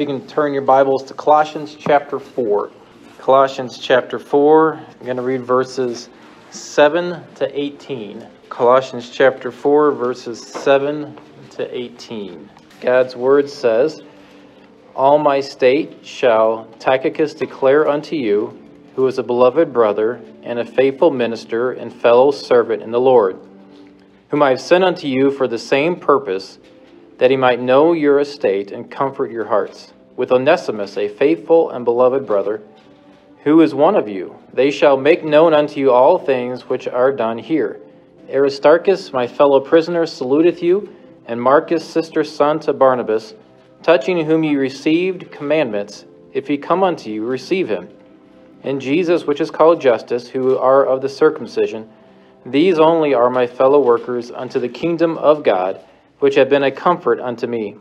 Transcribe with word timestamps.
You 0.00 0.06
can 0.06 0.26
turn 0.26 0.54
your 0.54 0.62
Bibles 0.62 1.02
to 1.08 1.14
Colossians 1.14 1.76
chapter 1.78 2.18
4. 2.18 2.70
Colossians 3.18 3.76
chapter 3.76 4.18
4, 4.18 4.76
I'm 4.76 5.04
going 5.04 5.18
to 5.18 5.22
read 5.22 5.42
verses 5.42 6.08
7 6.48 7.22
to 7.34 7.60
18. 7.60 8.26
Colossians 8.48 9.10
chapter 9.10 9.52
4, 9.52 9.92
verses 9.92 10.40
7 10.40 11.18
to 11.50 11.76
18. 11.76 12.48
God's 12.80 13.14
word 13.14 13.50
says, 13.50 14.00
All 14.96 15.18
my 15.18 15.38
state 15.38 16.06
shall 16.06 16.64
Tychicus 16.78 17.34
declare 17.34 17.86
unto 17.86 18.16
you, 18.16 18.58
who 18.96 19.06
is 19.06 19.18
a 19.18 19.22
beloved 19.22 19.70
brother 19.70 20.22
and 20.42 20.58
a 20.58 20.64
faithful 20.64 21.10
minister 21.10 21.72
and 21.72 21.92
fellow 21.92 22.30
servant 22.30 22.82
in 22.82 22.90
the 22.90 22.98
Lord, 22.98 23.38
whom 24.30 24.42
I 24.42 24.48
have 24.48 24.62
sent 24.62 24.82
unto 24.82 25.08
you 25.08 25.30
for 25.30 25.46
the 25.46 25.58
same 25.58 25.96
purpose 25.96 26.58
that 27.20 27.30
he 27.30 27.36
might 27.36 27.60
know 27.60 27.92
your 27.92 28.18
estate 28.18 28.72
and 28.72 28.90
comfort 28.90 29.30
your 29.30 29.44
hearts. 29.44 29.92
With 30.16 30.32
Onesimus, 30.32 30.96
a 30.96 31.06
faithful 31.06 31.68
and 31.68 31.84
beloved 31.84 32.26
brother, 32.26 32.62
who 33.44 33.60
is 33.60 33.74
one 33.74 33.94
of 33.94 34.08
you, 34.08 34.38
they 34.54 34.70
shall 34.70 34.96
make 34.96 35.22
known 35.22 35.52
unto 35.52 35.78
you 35.78 35.92
all 35.92 36.18
things 36.18 36.62
which 36.70 36.88
are 36.88 37.12
done 37.12 37.36
here. 37.36 37.78
Aristarchus, 38.30 39.12
my 39.12 39.26
fellow 39.26 39.60
prisoner, 39.60 40.06
saluteth 40.06 40.62
you, 40.62 40.96
and 41.26 41.42
Marcus, 41.42 41.84
sister 41.84 42.24
son 42.24 42.58
to 42.60 42.72
Barnabas, 42.72 43.34
touching 43.82 44.24
whom 44.24 44.42
ye 44.42 44.56
received 44.56 45.30
commandments. 45.30 46.06
If 46.32 46.48
he 46.48 46.56
come 46.56 46.82
unto 46.82 47.10
you, 47.10 47.26
receive 47.26 47.68
him. 47.68 47.90
And 48.62 48.80
Jesus, 48.80 49.26
which 49.26 49.42
is 49.42 49.50
called 49.50 49.82
Justus, 49.82 50.28
who 50.28 50.56
are 50.56 50.86
of 50.86 51.02
the 51.02 51.08
circumcision, 51.10 51.90
these 52.46 52.78
only 52.78 53.12
are 53.12 53.28
my 53.28 53.46
fellow 53.46 53.80
workers 53.80 54.30
unto 54.30 54.58
the 54.58 54.70
kingdom 54.70 55.18
of 55.18 55.42
God 55.42 55.84
which 56.20 56.36
have 56.36 56.48
been 56.48 56.62
a 56.62 56.70
comfort 56.70 57.18
unto 57.20 57.46
me. 57.46 57.76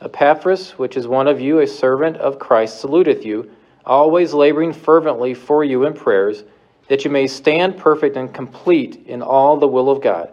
Epaphras, 0.00 0.72
which 0.72 0.96
is 0.96 1.08
one 1.08 1.26
of 1.26 1.40
you, 1.40 1.60
a 1.60 1.66
servant 1.66 2.16
of 2.18 2.38
Christ, 2.38 2.80
saluteth 2.80 3.24
you, 3.24 3.50
always 3.86 4.34
laboring 4.34 4.72
fervently 4.72 5.32
for 5.32 5.64
you 5.64 5.84
in 5.84 5.94
prayers, 5.94 6.44
that 6.88 7.04
you 7.04 7.10
may 7.10 7.26
stand 7.26 7.78
perfect 7.78 8.16
and 8.16 8.32
complete 8.32 9.06
in 9.06 9.22
all 9.22 9.56
the 9.56 9.66
will 9.66 9.88
of 9.88 10.02
God. 10.02 10.30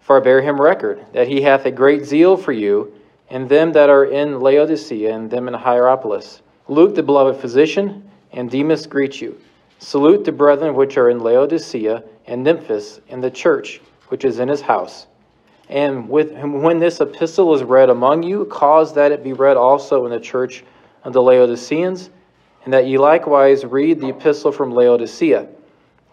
For 0.00 0.20
I 0.20 0.20
bear 0.20 0.42
him 0.42 0.60
record, 0.60 1.04
that 1.12 1.28
he 1.28 1.42
hath 1.42 1.66
a 1.66 1.70
great 1.70 2.04
zeal 2.04 2.36
for 2.36 2.52
you, 2.52 2.92
and 3.30 3.48
them 3.48 3.72
that 3.72 3.90
are 3.90 4.04
in 4.04 4.40
Laodicea, 4.40 5.14
and 5.14 5.30
them 5.30 5.48
in 5.48 5.54
Hierapolis. 5.54 6.42
Luke, 6.68 6.94
the 6.94 7.02
beloved 7.02 7.40
physician, 7.40 8.08
and 8.32 8.50
Demas 8.50 8.86
greet 8.86 9.20
you. 9.20 9.38
Salute 9.78 10.24
the 10.24 10.32
brethren 10.32 10.74
which 10.74 10.96
are 10.96 11.10
in 11.10 11.20
Laodicea, 11.20 12.02
and 12.26 12.46
Nymphas, 12.46 13.00
and 13.08 13.22
the 13.22 13.30
church 13.30 13.80
which 14.08 14.24
is 14.24 14.38
in 14.38 14.48
his 14.48 14.60
house. 14.60 15.07
And 15.68 16.08
with, 16.08 16.32
when 16.32 16.78
this 16.78 17.00
epistle 17.00 17.54
is 17.54 17.62
read 17.62 17.90
among 17.90 18.22
you, 18.22 18.46
cause 18.46 18.94
that 18.94 19.12
it 19.12 19.22
be 19.22 19.32
read 19.32 19.56
also 19.56 20.06
in 20.06 20.10
the 20.10 20.20
church 20.20 20.64
of 21.04 21.12
the 21.12 21.22
Laodiceans, 21.22 22.10
and 22.64 22.72
that 22.72 22.86
ye 22.86 22.98
likewise 22.98 23.64
read 23.64 24.00
the 24.00 24.08
epistle 24.08 24.52
from 24.52 24.72
Laodicea. 24.72 25.48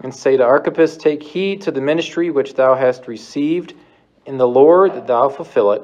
And 0.02 0.14
say 0.14 0.36
to 0.36 0.44
Archippus, 0.44 0.98
Take 0.98 1.23
heed 1.23 1.61
to 1.61 1.72
the 1.72 1.81
ministry 1.81 2.30
which 2.30 2.53
thou 2.53 2.76
hast 2.76 3.08
received 3.08 3.73
in 4.26 4.38
the 4.38 4.48
Lord, 4.48 4.94
that 4.94 5.08
thou 5.08 5.30
fulfill 5.30 5.72
it. 5.72 5.81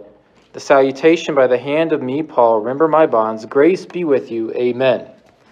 The 0.54 0.60
salutation 0.60 1.34
by 1.34 1.48
the 1.48 1.58
hand 1.58 1.94
of 1.94 2.02
me, 2.02 2.24
Paul. 2.24 2.60
Remember 2.60 2.88
my 2.88 3.06
bonds. 3.06 3.46
Grace 3.46 3.86
be 3.86 4.04
with 4.04 4.32
you. 4.32 4.52
Amen. 4.54 5.08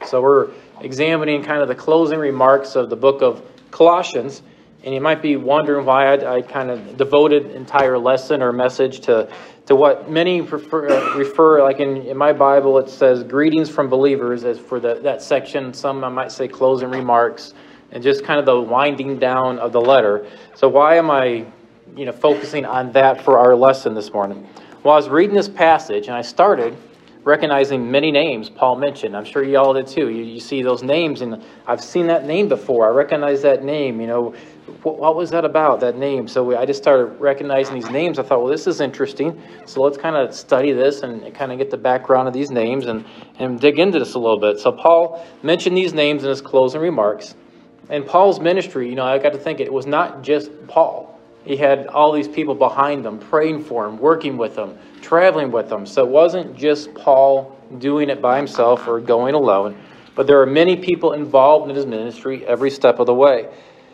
So 0.05 0.21
we're 0.21 0.49
examining 0.81 1.43
kind 1.43 1.61
of 1.61 1.67
the 1.67 1.75
closing 1.75 2.19
remarks 2.19 2.75
of 2.75 2.89
the 2.89 2.95
book 2.95 3.21
of 3.21 3.41
Colossians. 3.71 4.41
And 4.83 4.93
you 4.93 5.01
might 5.01 5.21
be 5.21 5.35
wondering 5.35 5.85
why 5.85 6.15
I, 6.15 6.37
I 6.37 6.41
kind 6.41 6.71
of 6.71 6.95
devoted 6.95 7.51
entire 7.51 7.97
lesson 7.97 8.41
or 8.41 8.53
message 8.53 9.01
to, 9.01 9.29
to 9.65 9.75
what 9.75 10.09
many 10.09 10.41
prefer, 10.41 11.17
refer, 11.17 11.61
like 11.61 11.79
in, 11.79 11.97
in 12.03 12.15
my 12.15 12.31
Bible, 12.31 12.77
it 12.77 12.89
says 12.89 13.23
greetings 13.23 13.69
from 13.69 13.89
believers 13.89 14.45
as 14.45 14.57
for 14.57 14.79
the, 14.79 14.95
that 14.95 15.21
section. 15.21 15.73
Some 15.73 16.03
I 16.03 16.09
might 16.09 16.31
say 16.31 16.47
closing 16.47 16.89
remarks 16.89 17.53
and 17.91 18.01
just 18.01 18.23
kind 18.23 18.39
of 18.39 18.45
the 18.45 18.59
winding 18.59 19.19
down 19.19 19.59
of 19.59 19.73
the 19.73 19.81
letter. 19.81 20.27
So 20.55 20.69
why 20.69 20.95
am 20.95 21.11
I, 21.11 21.45
you 21.95 22.05
know, 22.05 22.13
focusing 22.13 22.65
on 22.65 22.93
that 22.93 23.21
for 23.21 23.37
our 23.37 23.55
lesson 23.55 23.95
this 23.95 24.13
morning? 24.13 24.47
Well, 24.83 24.93
I 24.93 24.97
was 24.97 25.09
reading 25.09 25.35
this 25.35 25.49
passage 25.49 26.07
and 26.07 26.15
I 26.15 26.21
started 26.21 26.77
recognizing 27.23 27.91
many 27.91 28.11
names 28.11 28.49
Paul 28.49 28.77
mentioned. 28.77 29.15
I'm 29.15 29.25
sure 29.25 29.43
you 29.43 29.57
all 29.57 29.73
did 29.73 29.87
too. 29.87 30.09
You, 30.09 30.23
you 30.23 30.39
see 30.39 30.63
those 30.63 30.83
names, 30.83 31.21
and 31.21 31.43
I've 31.67 31.83
seen 31.83 32.07
that 32.07 32.25
name 32.25 32.47
before. 32.47 32.87
I 32.87 32.91
recognize 32.91 33.41
that 33.41 33.63
name. 33.63 33.99
You 34.01 34.07
know, 34.07 34.35
what, 34.83 34.97
what 34.97 35.15
was 35.15 35.29
that 35.31 35.45
about, 35.45 35.79
that 35.81 35.97
name? 35.97 36.27
So 36.27 36.43
we, 36.43 36.55
I 36.55 36.65
just 36.65 36.81
started 36.81 37.05
recognizing 37.19 37.75
these 37.75 37.89
names. 37.89 38.19
I 38.19 38.23
thought, 38.23 38.41
well, 38.41 38.51
this 38.51 38.67
is 38.67 38.81
interesting. 38.81 39.41
So 39.65 39.81
let's 39.81 39.97
kind 39.97 40.15
of 40.15 40.33
study 40.33 40.71
this 40.71 41.01
and 41.01 41.33
kind 41.33 41.51
of 41.51 41.57
get 41.57 41.69
the 41.69 41.77
background 41.77 42.27
of 42.27 42.33
these 42.33 42.51
names 42.51 42.85
and, 42.85 43.05
and 43.37 43.59
dig 43.59 43.79
into 43.79 43.99
this 43.99 44.13
a 44.13 44.19
little 44.19 44.39
bit. 44.39 44.59
So 44.59 44.71
Paul 44.71 45.25
mentioned 45.43 45.77
these 45.77 45.93
names 45.93 46.23
in 46.23 46.29
his 46.29 46.41
closing 46.41 46.81
remarks. 46.81 47.35
And 47.89 48.05
Paul's 48.05 48.39
ministry, 48.39 48.87
you 48.89 48.95
know, 48.95 49.05
I 49.05 49.17
got 49.17 49.33
to 49.33 49.39
think 49.39 49.59
it 49.59 49.73
was 49.73 49.87
not 49.87 50.21
just 50.21 50.51
Paul. 50.67 51.19
He 51.43 51.57
had 51.57 51.87
all 51.87 52.11
these 52.11 52.27
people 52.27 52.53
behind 52.53 53.05
him, 53.05 53.17
praying 53.17 53.63
for 53.63 53.85
him, 53.85 53.97
working 53.97 54.37
with 54.37 54.55
him, 54.55 54.77
traveling 55.01 55.51
with 55.51 55.71
him. 55.71 55.85
So 55.85 56.05
it 56.05 56.09
wasn't 56.09 56.55
just 56.55 56.93
Paul 56.93 57.57
doing 57.79 58.09
it 58.09 58.21
by 58.21 58.37
himself 58.37 58.87
or 58.87 58.99
going 58.99 59.33
alone, 59.35 59.77
but 60.15 60.27
there 60.27 60.41
are 60.41 60.45
many 60.45 60.75
people 60.75 61.13
involved 61.13 61.69
in 61.69 61.75
his 61.75 61.85
ministry 61.85 62.45
every 62.45 62.69
step 62.69 62.99
of 62.99 63.05
the 63.05 63.13
way. 63.13 63.47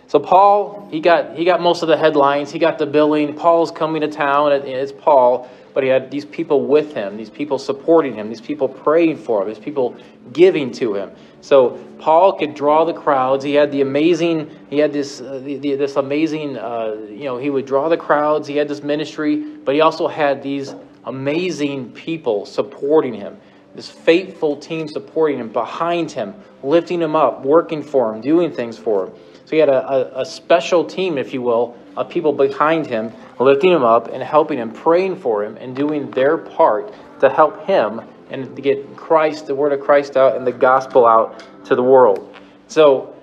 So 0.07 0.19
Paul, 0.19 0.88
he 0.91 0.99
got 0.99 1.35
he 1.35 1.45
got 1.45 1.61
most 1.61 1.81
of 1.81 1.88
the 1.88 1.97
headlines. 1.97 2.51
He 2.51 2.59
got 2.59 2.77
the 2.77 2.85
billing. 2.85 3.33
Paul's 3.33 3.71
coming 3.71 4.01
to 4.01 4.07
town. 4.07 4.51
It's 4.51 4.91
Paul, 4.91 5.49
but 5.73 5.83
he 5.83 5.89
had 5.89 6.11
these 6.11 6.25
people 6.25 6.66
with 6.67 6.93
him, 6.93 7.17
these 7.17 7.29
people 7.29 7.57
supporting 7.57 8.13
him, 8.13 8.29
these 8.29 8.41
people 8.41 8.69
praying 8.69 9.17
for 9.17 9.41
him, 9.41 9.47
these 9.47 9.59
people 9.59 9.95
giving 10.31 10.71
to 10.73 10.93
him. 10.95 11.11
So 11.41 11.71
Paul 11.99 12.33
could 12.33 12.53
draw 12.53 12.85
the 12.85 12.93
crowds. 12.93 13.43
He 13.43 13.53
had 13.55 13.71
the 13.71 13.81
amazing. 13.81 14.49
He 14.69 14.77
had 14.77 14.93
this 14.93 15.21
uh, 15.21 15.41
the, 15.43 15.57
the, 15.57 15.75
this 15.75 15.95
amazing. 15.95 16.57
Uh, 16.57 16.97
you 17.09 17.25
know, 17.25 17.37
he 17.37 17.49
would 17.49 17.66
draw 17.66 17.89
the 17.89 17.97
crowds. 17.97 18.47
He 18.47 18.57
had 18.57 18.67
this 18.67 18.83
ministry, 18.83 19.37
but 19.37 19.73
he 19.73 19.81
also 19.81 20.07
had 20.07 20.43
these 20.43 20.75
amazing 21.05 21.91
people 21.93 22.45
supporting 22.45 23.13
him. 23.13 23.37
This 23.73 23.89
faithful 23.89 24.55
team 24.55 24.87
supporting 24.87 25.37
him, 25.37 25.49
behind 25.49 26.09
him, 26.09 26.33
lifting 26.63 27.01
him 27.01 27.16
up, 27.16 27.43
working 27.43 27.83
for 27.83 28.13
him, 28.16 28.22
doing 28.22 28.53
things 28.53 28.77
for 28.77 29.07
him. 29.07 29.13
He 29.55 29.59
had 29.59 29.69
a, 29.69 29.89
a, 29.89 30.21
a 30.23 30.25
special 30.25 30.83
team, 30.83 31.17
if 31.17 31.33
you 31.33 31.41
will, 31.41 31.77
of 31.95 32.09
people 32.09 32.33
behind 32.33 32.85
him, 32.88 33.13
lifting 33.39 33.71
him 33.71 33.85
up 33.85 34.09
and 34.09 34.21
helping 34.21 34.57
him, 34.57 34.69
praying 34.69 35.16
for 35.16 35.45
him, 35.45 35.55
and 35.55 35.73
doing 35.73 36.11
their 36.11 36.38
part 36.38 36.93
to 37.21 37.29
help 37.29 37.66
him 37.66 38.01
and 38.29 38.53
to 38.53 38.61
get 38.61 38.97
Christ, 38.97 39.47
the 39.47 39.55
word 39.55 39.71
of 39.71 39.79
Christ 39.79 40.17
out 40.17 40.35
and 40.35 40.45
the 40.45 40.51
gospel 40.51 41.05
out 41.05 41.41
to 41.67 41.73
the 41.73 41.81
world. 41.81 42.35
So, 42.67 43.16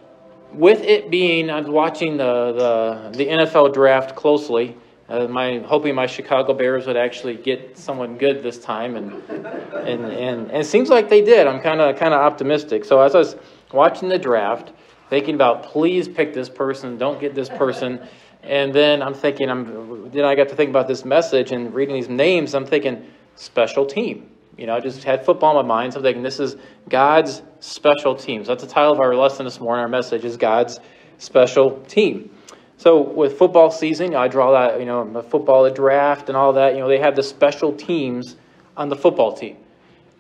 with 0.54 0.80
it 0.80 1.10
being, 1.10 1.50
I 1.50 1.60
was 1.60 1.68
watching 1.68 2.16
the, 2.16 3.10
the, 3.12 3.18
the 3.18 3.26
NFL 3.26 3.74
draft 3.74 4.16
closely. 4.16 4.74
Uh, 5.10 5.28
my 5.28 5.58
hoping 5.58 5.94
my 5.94 6.06
Chicago 6.06 6.54
Bears 6.54 6.86
would 6.86 6.96
actually 6.96 7.36
get 7.36 7.76
someone 7.76 8.16
good 8.16 8.42
this 8.42 8.58
time, 8.58 8.96
and 8.96 9.12
and 9.28 10.06
and, 10.06 10.50
and 10.50 10.50
it 10.50 10.64
seems 10.64 10.88
like 10.88 11.10
they 11.10 11.20
did. 11.20 11.46
I'm 11.46 11.60
kind 11.60 11.82
of 11.82 11.96
kind 11.96 12.14
of 12.14 12.20
optimistic. 12.20 12.86
So 12.86 13.02
as 13.02 13.14
I 13.14 13.18
was 13.18 13.36
watching 13.72 14.08
the 14.08 14.18
draft, 14.18 14.72
thinking 15.12 15.34
about 15.34 15.64
please 15.64 16.08
pick 16.08 16.32
this 16.32 16.48
person, 16.48 16.96
don't 16.96 17.20
get 17.20 17.34
this 17.34 17.50
person. 17.50 18.00
And 18.42 18.72
then 18.72 19.02
I'm 19.02 19.12
thinking, 19.12 19.50
I'm 19.50 20.10
then 20.10 20.24
I 20.24 20.34
got 20.34 20.48
to 20.48 20.56
think 20.56 20.70
about 20.70 20.88
this 20.88 21.04
message 21.04 21.52
and 21.52 21.74
reading 21.74 21.94
these 21.94 22.08
names. 22.08 22.54
I'm 22.54 22.64
thinking 22.64 23.06
special 23.36 23.84
team. 23.84 24.30
You 24.56 24.66
know, 24.66 24.74
I 24.74 24.80
just 24.80 25.04
had 25.04 25.22
football 25.22 25.60
in 25.60 25.66
my 25.66 25.74
mind. 25.74 25.92
So 25.92 25.98
I'm 25.98 26.02
thinking 26.02 26.22
this 26.22 26.40
is 26.40 26.56
God's 26.88 27.42
special 27.60 28.14
team. 28.14 28.42
So 28.42 28.52
that's 28.52 28.64
the 28.64 28.70
title 28.70 28.90
of 28.90 29.00
our 29.00 29.14
lesson 29.14 29.44
this 29.44 29.60
morning. 29.60 29.82
Our 29.82 29.88
message 29.88 30.24
is 30.24 30.38
God's 30.38 30.80
special 31.18 31.82
team. 31.82 32.30
So 32.78 33.02
with 33.02 33.36
football 33.36 33.70
season, 33.70 34.14
I 34.14 34.28
draw 34.28 34.52
that, 34.52 34.80
you 34.80 34.86
know, 34.86 35.04
the 35.12 35.22
football, 35.22 35.64
the 35.64 35.72
draft 35.72 36.30
and 36.30 36.38
all 36.38 36.54
that, 36.54 36.72
you 36.72 36.80
know, 36.80 36.88
they 36.88 37.00
have 37.00 37.16
the 37.16 37.22
special 37.22 37.74
teams 37.74 38.36
on 38.78 38.88
the 38.88 38.96
football 38.96 39.34
team. 39.34 39.58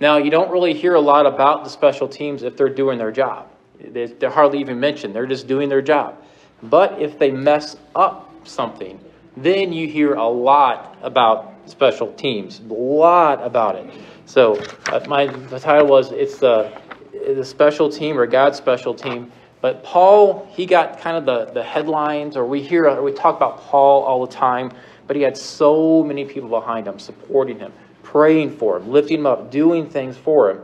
Now, 0.00 0.18
you 0.18 0.30
don't 0.30 0.50
really 0.50 0.74
hear 0.74 0.96
a 0.96 1.00
lot 1.00 1.24
about 1.24 1.64
the 1.64 1.70
special 1.70 2.08
teams 2.08 2.42
if 2.42 2.58
they're 2.58 2.68
doing 2.68 2.98
their 2.98 3.10
job. 3.10 3.48
They're 3.90 4.30
hardly 4.30 4.60
even 4.60 4.78
mentioned. 4.80 5.14
They're 5.14 5.26
just 5.26 5.46
doing 5.46 5.68
their 5.68 5.82
job. 5.82 6.22
But 6.62 7.00
if 7.00 7.18
they 7.18 7.30
mess 7.30 7.76
up 7.94 8.30
something, 8.44 9.00
then 9.36 9.72
you 9.72 9.88
hear 9.88 10.14
a 10.14 10.28
lot 10.28 10.96
about 11.02 11.52
special 11.66 12.12
teams. 12.12 12.60
A 12.60 12.72
lot 12.72 13.42
about 13.42 13.76
it. 13.76 13.90
So 14.26 14.56
uh, 14.86 15.04
my 15.08 15.26
the 15.26 15.58
title 15.58 15.86
was 15.86 16.12
it's 16.12 16.38
the 16.38 16.72
the 17.12 17.44
special 17.44 17.90
team 17.90 18.18
or 18.18 18.26
God's 18.26 18.58
special 18.58 18.94
team. 18.94 19.32
But 19.60 19.84
Paul, 19.84 20.48
he 20.50 20.66
got 20.66 20.98
kind 20.98 21.16
of 21.16 21.24
the, 21.24 21.52
the 21.52 21.62
headlines, 21.62 22.36
or 22.36 22.44
we 22.44 22.62
hear, 22.62 22.88
or 22.88 23.00
we 23.00 23.12
talk 23.12 23.36
about 23.36 23.58
Paul 23.60 24.02
all 24.02 24.26
the 24.26 24.32
time, 24.32 24.72
but 25.06 25.14
he 25.14 25.22
had 25.22 25.36
so 25.36 26.02
many 26.02 26.24
people 26.24 26.48
behind 26.48 26.88
him, 26.88 26.98
supporting 26.98 27.60
him, 27.60 27.72
praying 28.02 28.56
for 28.56 28.76
him, 28.76 28.90
lifting 28.90 29.20
him 29.20 29.26
up, 29.26 29.52
doing 29.52 29.88
things 29.88 30.16
for 30.16 30.50
him. 30.50 30.62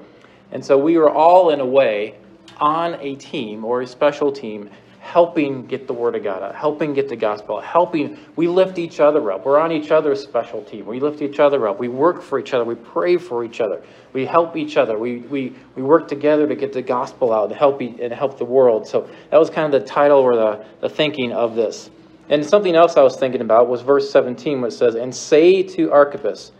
And 0.50 0.64
so 0.64 0.76
we 0.76 0.98
were 0.98 1.10
all, 1.10 1.50
in 1.50 1.60
a 1.60 1.66
way, 1.66 2.16
on 2.60 2.94
a 3.00 3.16
team 3.16 3.64
or 3.64 3.82
a 3.82 3.86
special 3.86 4.32
team 4.32 4.70
helping 5.08 5.64
get 5.66 5.86
the 5.86 5.92
word 5.92 6.14
of 6.14 6.22
God 6.22 6.42
out, 6.42 6.54
helping 6.54 6.92
get 6.92 7.08
the 7.08 7.16
gospel, 7.16 7.60
helping. 7.60 8.18
We 8.36 8.46
lift 8.46 8.78
each 8.78 9.00
other 9.00 9.32
up. 9.32 9.46
We're 9.46 9.58
on 9.58 9.72
each 9.72 9.90
other's 9.90 10.22
special 10.22 10.62
team. 10.62 10.84
We 10.84 11.00
lift 11.00 11.22
each 11.22 11.40
other 11.40 11.66
up. 11.66 11.78
We 11.78 11.88
work 11.88 12.20
for 12.20 12.38
each 12.38 12.52
other. 12.52 12.64
We 12.64 12.74
pray 12.74 13.16
for 13.16 13.42
each 13.42 13.62
other. 13.62 13.82
We 14.12 14.26
help 14.26 14.54
each 14.54 14.76
other. 14.76 14.98
We, 14.98 15.20
we, 15.20 15.54
we 15.76 15.82
work 15.82 16.08
together 16.08 16.46
to 16.46 16.54
get 16.54 16.74
the 16.74 16.82
gospel 16.82 17.32
out 17.32 17.50
and 17.50 17.58
help, 17.58 17.80
and 17.80 18.12
help 18.12 18.36
the 18.36 18.44
world. 18.44 18.86
So 18.86 19.08
that 19.30 19.38
was 19.38 19.48
kind 19.48 19.72
of 19.72 19.80
the 19.80 19.86
title 19.86 20.18
or 20.18 20.36
the, 20.36 20.66
the 20.80 20.90
thinking 20.90 21.32
of 21.32 21.54
this. 21.54 21.90
And 22.28 22.44
something 22.44 22.76
else 22.76 22.98
I 22.98 23.02
was 23.02 23.16
thinking 23.16 23.40
about 23.40 23.68
was 23.68 23.80
verse 23.80 24.10
17, 24.10 24.60
which 24.60 24.74
says, 24.74 24.94
And 24.94 25.14
say 25.14 25.62
to 25.62 25.90
Archippus, 25.90 26.52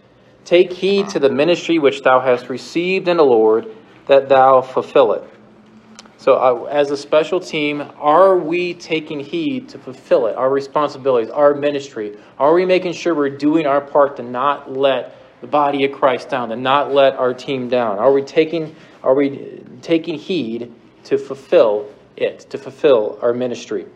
Take 0.47 0.73
heed 0.73 1.11
to 1.11 1.19
the 1.19 1.29
ministry 1.29 1.79
which 1.79 2.01
thou 2.01 2.21
hast 2.21 2.49
received 2.49 3.09
in 3.09 3.19
the 3.19 3.25
Lord, 3.25 3.67
that 4.06 4.31
thou 4.31 4.62
fulfill 4.62 5.12
it. 5.12 5.25
So, 6.29 6.35
uh, 6.35 6.65
as 6.65 6.91
a 6.91 6.97
special 6.99 7.41
team, 7.41 7.83
are 7.97 8.37
we 8.37 8.75
taking 8.75 9.19
heed 9.19 9.67
to 9.71 9.79
fulfill 9.79 10.27
it? 10.27 10.37
Our 10.37 10.51
responsibilities, 10.51 11.31
our 11.31 11.55
ministry? 11.55 12.19
Are 12.39 12.53
we 12.53 12.67
making 12.67 12.93
sure 12.93 13.15
we're 13.15 13.31
doing 13.31 13.67
our 13.67 13.81
part 13.81 14.17
to 14.17 14.23
not 14.23 14.71
let 14.71 15.17
the 15.41 15.47
body 15.47 15.87
of 15.87 15.93
Christ 15.93 16.29
down, 16.29 16.51
to 16.51 16.57
not 16.57 16.93
let 16.93 17.17
our 17.17 17.33
team 17.33 17.71
down? 17.71 17.99
Are 17.99 18.13
we 18.13 18.21
taking, 18.21 18.77
are 19.03 19.15
we 19.15 19.65
taking 19.81 20.19
heed 20.19 20.71
to 21.05 21.17
fulfill 21.17 21.89
it, 22.19 22.41
to 22.51 22.59
fulfill 22.59 23.19
our 23.23 23.33
ministry? 23.33 23.87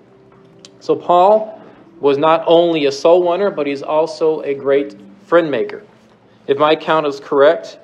So, 0.80 0.96
Paul 0.96 1.60
was 2.00 2.16
not 2.16 2.44
only 2.46 2.86
a 2.86 2.92
soul 2.92 3.28
winner, 3.28 3.50
but 3.50 3.66
he's 3.66 3.82
also 3.82 4.40
a 4.40 4.54
great 4.54 4.96
friend 5.26 5.50
maker. 5.50 5.84
If 6.46 6.56
my 6.56 6.76
count 6.76 7.06
is 7.06 7.20
correct, 7.20 7.78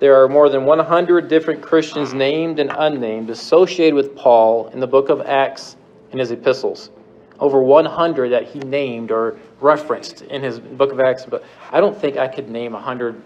there 0.00 0.22
are 0.22 0.28
more 0.28 0.48
than 0.48 0.64
100 0.64 1.28
different 1.28 1.60
Christians, 1.60 2.14
named 2.14 2.58
and 2.58 2.72
unnamed, 2.74 3.28
associated 3.28 3.94
with 3.94 4.16
Paul 4.16 4.68
in 4.68 4.80
the 4.80 4.86
book 4.86 5.10
of 5.10 5.20
Acts 5.20 5.76
and 6.10 6.18
his 6.18 6.30
epistles. 6.30 6.90
Over 7.38 7.62
100 7.62 8.30
that 8.30 8.48
he 8.48 8.58
named 8.60 9.10
or 9.10 9.38
referenced 9.60 10.22
in 10.22 10.42
his 10.42 10.58
book 10.58 10.90
of 10.90 11.00
Acts. 11.00 11.26
But 11.26 11.44
I 11.70 11.80
don't 11.80 11.96
think 11.96 12.16
I 12.16 12.28
could 12.28 12.48
name 12.48 12.72
100, 12.72 13.20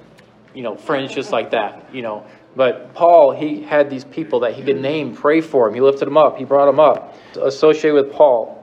you 0.53 0.65
know, 0.65 0.75
friends 0.75 1.15
just 1.15 1.31
like 1.31 1.53
that, 1.53 1.95
you 1.95 2.03
know. 2.03 2.27
But 2.57 2.93
Paul, 2.93 3.31
he 3.31 3.63
had 3.63 3.89
these 3.89 4.05
people 4.05 4.41
that 4.41 4.55
he 4.55 4.63
could 4.63 4.81
name, 4.81 5.15
pray 5.15 5.41
for 5.41 5.69
him. 5.69 5.75
He 5.75 5.81
lifted 5.81 6.07
them 6.07 6.17
up, 6.17 6.39
he 6.39 6.45
brought 6.45 6.67
them 6.67 6.81
up, 6.81 7.17
associated 7.41 7.95
with 7.95 8.13
Paul. 8.13 8.63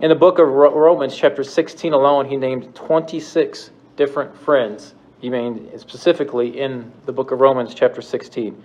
In 0.00 0.10
the 0.10 0.16
book 0.16 0.38
of 0.38 0.48
Romans, 0.48 1.16
chapter 1.16 1.42
16 1.42 1.92
alone, 1.92 2.26
he 2.26 2.36
named 2.36 2.72
26 2.76 3.70
different 3.96 4.36
friends 4.36 4.94
he 5.20 5.30
mean 5.30 5.70
specifically 5.78 6.60
in 6.60 6.92
the 7.06 7.12
book 7.12 7.30
of 7.30 7.40
Romans, 7.40 7.74
chapter 7.74 8.00
16. 8.00 8.62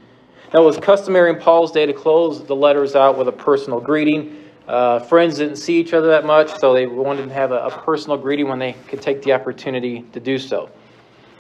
Now, 0.54 0.62
it 0.62 0.66
was 0.66 0.78
customary 0.78 1.32
in 1.32 1.38
Paul's 1.38 1.72
day 1.72 1.86
to 1.86 1.94
close 1.94 2.44
the 2.46 2.56
letters 2.56 2.96
out 2.96 3.18
with 3.18 3.28
a 3.28 3.32
personal 3.32 3.80
greeting. 3.80 4.44
Uh, 4.68 5.00
friends 5.00 5.38
didn't 5.38 5.56
see 5.56 5.80
each 5.80 5.94
other 5.94 6.08
that 6.08 6.26
much, 6.26 6.58
so 6.60 6.74
they 6.74 6.86
wanted 6.86 7.28
to 7.28 7.34
have 7.34 7.52
a, 7.52 7.66
a 7.66 7.72
personal 7.72 8.18
greeting 8.18 8.48
when 8.48 8.60
they 8.60 8.74
could 8.88 9.02
take 9.02 9.24
the 9.24 9.34
opportunity 9.34 10.04
to 10.14 10.20
do 10.20 10.38
so. 10.38 10.70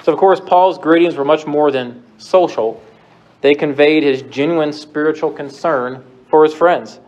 So, 0.01 0.11
of 0.11 0.19
course, 0.19 0.39
Paul's 0.39 0.77
greetings 0.77 1.15
were 1.15 1.23
much 1.23 1.45
more 1.45 1.71
than 1.71 2.03
social. 2.17 2.81
They 3.41 3.53
conveyed 3.53 4.03
his 4.03 4.23
genuine 4.23 4.73
spiritual 4.73 5.31
concern 5.31 6.03
for 6.29 6.43
his 6.43 6.53
friends. 6.53 6.99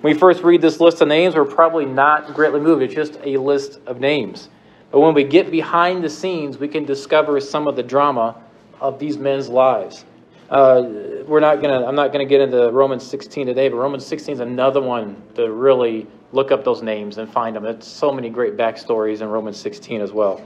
When 0.00 0.12
we 0.12 0.18
first 0.18 0.42
read 0.42 0.60
this 0.60 0.80
list 0.80 1.00
of 1.00 1.08
names, 1.08 1.36
we're 1.36 1.44
probably 1.44 1.86
not 1.86 2.34
greatly 2.34 2.60
moved. 2.60 2.82
It's 2.82 2.94
just 2.94 3.18
a 3.24 3.36
list 3.36 3.78
of 3.86 4.00
names. 4.00 4.48
But 4.92 5.00
when 5.00 5.14
we 5.14 5.24
get 5.24 5.50
behind 5.50 6.04
the 6.04 6.10
scenes, 6.10 6.58
we 6.58 6.68
can 6.68 6.84
discover 6.84 7.40
some 7.40 7.66
of 7.66 7.76
the 7.76 7.82
drama 7.82 8.36
of 8.78 8.98
these 8.98 9.16
men's 9.16 9.48
lives. 9.48 10.04
Uh, 10.50 10.82
we're 11.26 11.40
not 11.40 11.62
gonna. 11.62 11.86
I'm 11.86 11.94
not 11.94 12.12
gonna 12.12 12.26
get 12.26 12.42
into 12.42 12.70
Romans 12.70 13.02
16 13.06 13.46
today, 13.46 13.70
but 13.70 13.78
Romans 13.78 14.04
16 14.04 14.34
is 14.34 14.40
another 14.40 14.82
one 14.82 15.16
to 15.34 15.50
really 15.50 16.06
look 16.32 16.52
up 16.52 16.62
those 16.62 16.82
names 16.82 17.16
and 17.16 17.30
find 17.30 17.56
them. 17.56 17.64
It's 17.64 17.88
so 17.88 18.12
many 18.12 18.28
great 18.28 18.58
backstories 18.58 19.22
in 19.22 19.28
Romans 19.28 19.56
16 19.56 20.02
as 20.02 20.12
well. 20.12 20.44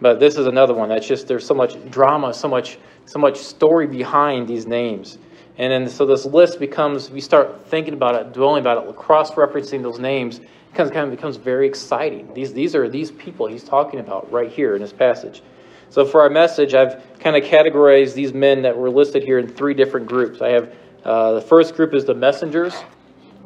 But 0.00 0.20
this 0.20 0.36
is 0.36 0.46
another 0.46 0.74
one 0.74 0.88
that's 0.88 1.06
just 1.06 1.26
there's 1.26 1.44
so 1.44 1.54
much 1.54 1.74
drama, 1.90 2.32
so 2.32 2.46
much 2.46 2.78
so 3.06 3.18
much 3.18 3.36
story 3.36 3.88
behind 3.88 4.46
these 4.46 4.64
names. 4.64 5.18
And 5.58 5.72
then 5.72 5.88
so 5.88 6.06
this 6.06 6.24
list 6.24 6.60
becomes 6.60 7.10
we 7.10 7.20
start 7.20 7.66
thinking 7.66 7.94
about 7.94 8.14
it, 8.14 8.32
dwelling 8.32 8.60
about 8.60 8.86
it, 8.86 8.94
cross-referencing 8.94 9.82
those 9.82 9.98
names, 9.98 10.40
kind 10.74 10.96
of, 10.96 11.10
becomes 11.10 11.36
very 11.36 11.66
exciting. 11.66 12.32
These, 12.34 12.52
these 12.52 12.74
are 12.74 12.88
these 12.88 13.10
people 13.10 13.46
he's 13.46 13.64
talking 13.64 14.00
about 14.00 14.30
right 14.32 14.50
here 14.50 14.74
in 14.74 14.82
this 14.82 14.92
passage. 14.92 15.42
So 15.90 16.06
for 16.06 16.22
our 16.22 16.30
message, 16.30 16.72
I've 16.74 17.02
kind 17.18 17.36
of 17.36 17.44
categorized 17.44 18.14
these 18.14 18.32
men 18.32 18.62
that 18.62 18.76
were 18.76 18.88
listed 18.88 19.22
here 19.22 19.38
in 19.38 19.46
three 19.46 19.74
different 19.74 20.06
groups. 20.06 20.40
I 20.40 20.48
have 20.48 20.74
uh, 21.04 21.32
the 21.32 21.40
first 21.40 21.74
group 21.74 21.94
is 21.94 22.04
the 22.04 22.14
messengers, 22.14 22.74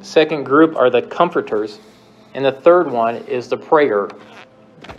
second 0.03 0.45
group 0.45 0.77
are 0.77 0.91
the 0.91 1.03
comforters, 1.03 1.81
and 2.35 2.45
the 2.45 2.53
third 2.53 2.91
one 2.91 3.17
is 3.17 3.49
the 3.49 3.57
prayer, 3.57 4.09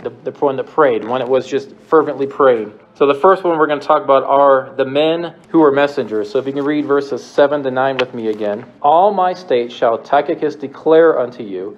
the, 0.03 0.09
the 0.23 0.31
one 0.31 0.57
that 0.57 0.65
prayed, 0.65 1.05
one 1.05 1.19
that 1.19 1.29
was 1.29 1.47
just 1.47 1.75
fervently 1.87 2.27
prayed. 2.27 2.71
So 2.95 3.05
the 3.05 3.13
first 3.13 3.43
one 3.43 3.59
we're 3.59 3.67
going 3.67 3.79
to 3.79 3.85
talk 3.85 4.03
about 4.03 4.23
are 4.23 4.73
the 4.75 4.85
men 4.85 5.35
who 5.49 5.59
were 5.59 5.71
messengers. 5.71 6.31
So 6.31 6.39
if 6.39 6.47
you 6.47 6.53
can 6.53 6.65
read 6.65 6.85
verses 6.85 7.23
7 7.23 7.61
to 7.63 7.69
9 7.69 7.97
with 7.97 8.13
me 8.15 8.29
again. 8.29 8.65
All 8.81 9.13
my 9.13 9.33
state 9.33 9.71
shall 9.71 9.99
Tychicus 9.99 10.55
declare 10.55 11.19
unto 11.19 11.43
you, 11.43 11.77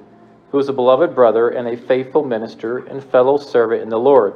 who 0.51 0.59
is 0.59 0.69
a 0.69 0.73
beloved 0.73 1.13
brother 1.13 1.49
and 1.49 1.67
a 1.67 1.77
faithful 1.77 2.23
minister 2.23 2.79
and 2.79 3.03
fellow 3.03 3.37
servant 3.37 3.81
in 3.81 3.89
the 3.89 3.99
Lord, 3.99 4.33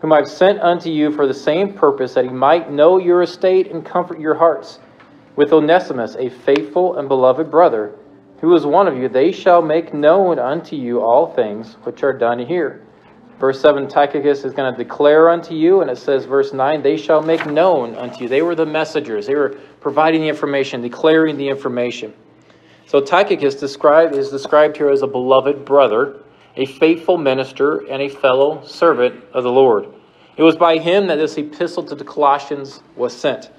whom 0.00 0.12
I've 0.12 0.28
sent 0.28 0.60
unto 0.60 0.90
you 0.90 1.10
for 1.10 1.26
the 1.26 1.34
same 1.34 1.72
purpose, 1.72 2.14
that 2.14 2.24
he 2.24 2.30
might 2.30 2.70
know 2.70 2.98
your 2.98 3.22
estate 3.22 3.70
and 3.70 3.84
comfort 3.84 4.20
your 4.20 4.34
hearts. 4.34 4.78
With 5.36 5.52
Onesimus, 5.52 6.14
a 6.16 6.30
faithful 6.30 6.98
and 6.98 7.08
beloved 7.08 7.50
brother, 7.50 7.96
who 8.40 8.54
is 8.54 8.66
one 8.66 8.86
of 8.86 8.96
you, 8.96 9.08
they 9.08 9.32
shall 9.32 9.62
make 9.62 9.94
known 9.94 10.38
unto 10.38 10.76
you 10.76 11.00
all 11.00 11.32
things 11.32 11.74
which 11.84 12.02
are 12.02 12.12
done 12.12 12.38
here. 12.38 12.82
Verse 13.40 13.60
7, 13.60 13.88
Tychicus 13.88 14.44
is 14.44 14.52
going 14.52 14.72
to 14.72 14.78
declare 14.78 15.28
unto 15.28 15.54
you, 15.54 15.80
and 15.80 15.90
it 15.90 15.98
says, 15.98 16.24
verse 16.24 16.52
9, 16.52 16.82
they 16.82 16.96
shall 16.96 17.20
make 17.20 17.46
known 17.46 17.96
unto 17.96 18.22
you. 18.22 18.28
They 18.28 18.42
were 18.42 18.54
the 18.54 18.66
messengers. 18.66 19.26
They 19.26 19.34
were 19.34 19.58
providing 19.80 20.20
the 20.20 20.28
information, 20.28 20.82
declaring 20.82 21.36
the 21.36 21.48
information. 21.48 22.14
So 22.86 23.00
Tychicus 23.00 23.54
described, 23.54 24.14
is 24.14 24.30
described 24.30 24.76
here 24.76 24.90
as 24.90 25.02
a 25.02 25.06
beloved 25.06 25.64
brother, 25.64 26.20
a 26.56 26.66
faithful 26.66 27.16
minister, 27.16 27.86
and 27.90 28.02
a 28.02 28.08
fellow 28.08 28.64
servant 28.64 29.24
of 29.32 29.44
the 29.44 29.50
Lord. 29.50 29.88
It 30.36 30.42
was 30.42 30.56
by 30.56 30.78
him 30.78 31.06
that 31.06 31.16
this 31.16 31.36
epistle 31.36 31.84
to 31.84 31.94
the 31.94 32.04
Colossians 32.04 32.82
was 32.96 33.16
sent. 33.16 33.50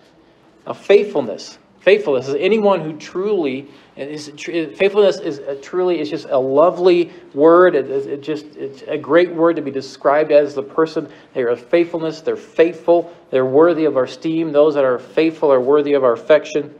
Now, 0.65 0.73
faithfulness, 0.73 1.57
faithfulness 1.79 2.27
is 2.27 2.35
anyone 2.35 2.81
who 2.81 2.97
truly 2.97 3.67
is 3.95 4.27
faithfulness 4.37 5.19
is 5.19 5.37
a, 5.39 5.55
truly 5.55 6.01
is 6.01 6.09
just 6.09 6.27
a 6.29 6.37
lovely 6.37 7.13
word. 7.33 7.75
It, 7.75 7.89
it, 7.89 8.21
just 8.21 8.45
it's 8.57 8.81
a 8.87 8.97
great 8.97 9.33
word 9.33 9.55
to 9.55 9.61
be 9.61 9.71
described 9.71 10.33
as 10.33 10.53
the 10.53 10.63
person. 10.63 11.07
They 11.33 11.43
are 11.43 11.55
faithfulness. 11.55 12.19
They're 12.19 12.35
faithful. 12.35 13.13
They're 13.29 13.45
worthy 13.45 13.85
of 13.85 13.95
our 13.95 14.03
esteem. 14.03 14.51
Those 14.51 14.75
that 14.75 14.83
are 14.83 14.99
faithful 14.99 15.49
are 15.51 15.61
worthy 15.61 15.93
of 15.93 16.03
our 16.03 16.11
affection. 16.11 16.75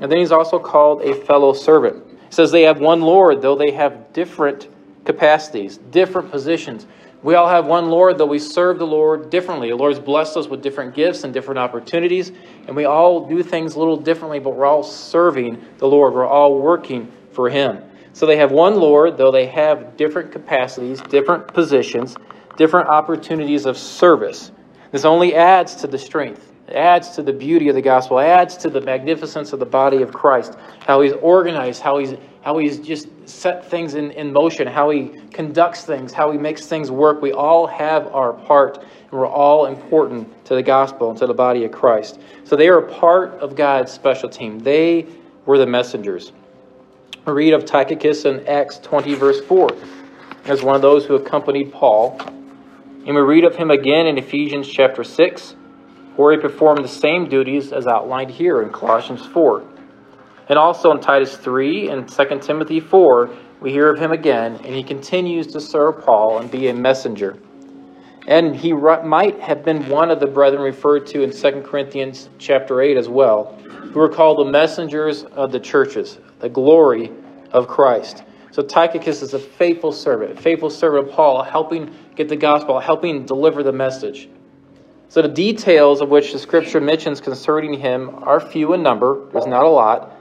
And 0.00 0.10
then 0.10 0.18
he's 0.18 0.32
also 0.32 0.58
called 0.58 1.02
a 1.02 1.14
fellow 1.14 1.52
servant. 1.52 2.04
He 2.08 2.34
says 2.34 2.50
they 2.50 2.62
have 2.62 2.80
one 2.80 3.02
Lord, 3.02 3.42
though 3.42 3.56
they 3.56 3.70
have 3.72 4.12
different 4.12 4.68
capacities, 5.04 5.78
different 5.90 6.30
positions. 6.30 6.86
We 7.22 7.34
all 7.34 7.48
have 7.48 7.66
one 7.66 7.90
Lord, 7.90 8.16
though 8.16 8.26
we 8.26 8.38
serve 8.38 8.78
the 8.78 8.86
Lord 8.86 9.28
differently. 9.28 9.68
The 9.68 9.76
Lord's 9.76 9.98
blessed 9.98 10.38
us 10.38 10.46
with 10.46 10.62
different 10.62 10.94
gifts 10.94 11.24
and 11.24 11.34
different 11.34 11.58
opportunities, 11.58 12.32
and 12.66 12.74
we 12.74 12.86
all 12.86 13.28
do 13.28 13.42
things 13.42 13.74
a 13.74 13.78
little 13.78 13.98
differently, 13.98 14.38
but 14.38 14.56
we're 14.56 14.64
all 14.64 14.82
serving 14.82 15.62
the 15.76 15.86
Lord. 15.86 16.14
We're 16.14 16.26
all 16.26 16.58
working 16.58 17.12
for 17.32 17.50
Him. 17.50 17.82
So 18.14 18.24
they 18.24 18.38
have 18.38 18.52
one 18.52 18.76
Lord, 18.76 19.18
though 19.18 19.30
they 19.30 19.46
have 19.46 19.98
different 19.98 20.32
capacities, 20.32 21.02
different 21.02 21.46
positions, 21.48 22.16
different 22.56 22.88
opportunities 22.88 23.66
of 23.66 23.76
service. 23.76 24.50
This 24.90 25.04
only 25.04 25.34
adds 25.34 25.74
to 25.76 25.86
the 25.86 25.98
strength 25.98 26.49
adds 26.72 27.10
to 27.10 27.22
the 27.22 27.32
beauty 27.32 27.68
of 27.68 27.74
the 27.74 27.82
gospel, 27.82 28.18
adds 28.18 28.56
to 28.58 28.70
the 28.70 28.80
magnificence 28.80 29.52
of 29.52 29.58
the 29.58 29.66
body 29.66 30.02
of 30.02 30.12
Christ. 30.12 30.56
How 30.80 31.00
he's 31.00 31.12
organized, 31.12 31.82
how 31.82 31.98
he's 31.98 32.14
how 32.42 32.56
he's 32.56 32.78
just 32.78 33.08
set 33.28 33.68
things 33.68 33.94
in, 33.94 34.10
in 34.12 34.32
motion, 34.32 34.66
how 34.66 34.90
he 34.90 35.10
conducts 35.30 35.84
things, 35.84 36.12
how 36.12 36.32
he 36.32 36.38
makes 36.38 36.66
things 36.66 36.90
work. 36.90 37.20
We 37.20 37.32
all 37.32 37.66
have 37.66 38.06
our 38.14 38.32
part, 38.32 38.78
and 38.78 39.12
we're 39.12 39.28
all 39.28 39.66
important 39.66 40.46
to 40.46 40.54
the 40.54 40.62
gospel 40.62 41.10
and 41.10 41.18
to 41.18 41.26
the 41.26 41.34
body 41.34 41.64
of 41.64 41.72
Christ. 41.72 42.18
So 42.44 42.56
they 42.56 42.68
are 42.68 42.78
a 42.78 42.92
part 42.94 43.32
of 43.40 43.56
God's 43.56 43.92
special 43.92 44.28
team. 44.28 44.58
They 44.60 45.06
were 45.44 45.58
the 45.58 45.66
messengers. 45.66 46.32
We 47.26 47.32
read 47.34 47.52
of 47.52 47.66
Tychicus 47.66 48.24
in 48.24 48.46
Acts 48.46 48.78
20, 48.78 49.14
verse 49.14 49.42
4, 49.42 49.68
as 50.46 50.62
one 50.62 50.74
of 50.74 50.82
those 50.82 51.04
who 51.04 51.16
accompanied 51.16 51.72
Paul. 51.72 52.18
And 52.18 53.14
we 53.14 53.20
read 53.20 53.44
of 53.44 53.54
him 53.54 53.70
again 53.70 54.06
in 54.06 54.16
Ephesians 54.16 54.66
chapter 54.66 55.04
6 55.04 55.56
where 56.20 56.32
he 56.32 56.38
performed 56.38 56.84
the 56.84 56.88
same 56.88 57.28
duties 57.28 57.72
as 57.72 57.86
outlined 57.86 58.30
here 58.30 58.60
in 58.60 58.70
Colossians 58.70 59.24
4. 59.26 59.64
And 60.50 60.58
also 60.58 60.90
in 60.90 61.00
Titus 61.00 61.34
3 61.36 61.88
and 61.88 62.06
2 62.06 62.38
Timothy 62.40 62.78
4, 62.78 63.30
we 63.60 63.70
hear 63.70 63.90
of 63.90 63.98
him 63.98 64.12
again, 64.12 64.56
and 64.56 64.74
he 64.74 64.82
continues 64.82 65.46
to 65.48 65.60
serve 65.60 66.04
Paul 66.04 66.38
and 66.38 66.50
be 66.50 66.68
a 66.68 66.74
messenger. 66.74 67.38
And 68.26 68.54
he 68.54 68.72
might 68.74 69.40
have 69.40 69.64
been 69.64 69.88
one 69.88 70.10
of 70.10 70.20
the 70.20 70.26
brethren 70.26 70.60
referred 70.60 71.06
to 71.08 71.22
in 71.22 71.32
2 71.32 71.62
Corinthians 71.62 72.28
chapter 72.38 72.82
8 72.82 72.98
as 72.98 73.08
well, 73.08 73.54
who 73.92 74.00
are 74.00 74.08
called 74.08 74.46
the 74.46 74.50
messengers 74.50 75.24
of 75.24 75.52
the 75.52 75.60
churches, 75.60 76.18
the 76.40 76.50
glory 76.50 77.10
of 77.52 77.66
Christ. 77.66 78.24
So 78.50 78.62
Tychicus 78.62 79.22
is 79.22 79.32
a 79.32 79.38
faithful 79.38 79.92
servant, 79.92 80.38
a 80.38 80.42
faithful 80.42 80.68
servant 80.68 81.08
of 81.08 81.14
Paul, 81.14 81.42
helping 81.44 81.94
get 82.14 82.28
the 82.28 82.36
gospel, 82.36 82.78
helping 82.78 83.24
deliver 83.24 83.62
the 83.62 83.72
message. 83.72 84.28
So 85.10 85.22
the 85.22 85.28
details 85.28 86.00
of 86.00 86.08
which 86.08 86.32
the 86.32 86.38
scripture 86.38 86.80
mentions 86.80 87.20
concerning 87.20 87.74
him 87.74 88.22
are 88.22 88.38
few 88.38 88.74
in 88.74 88.82
number, 88.84 89.28
there's 89.32 89.44
not 89.44 89.64
a 89.64 89.68
lot, 89.68 90.16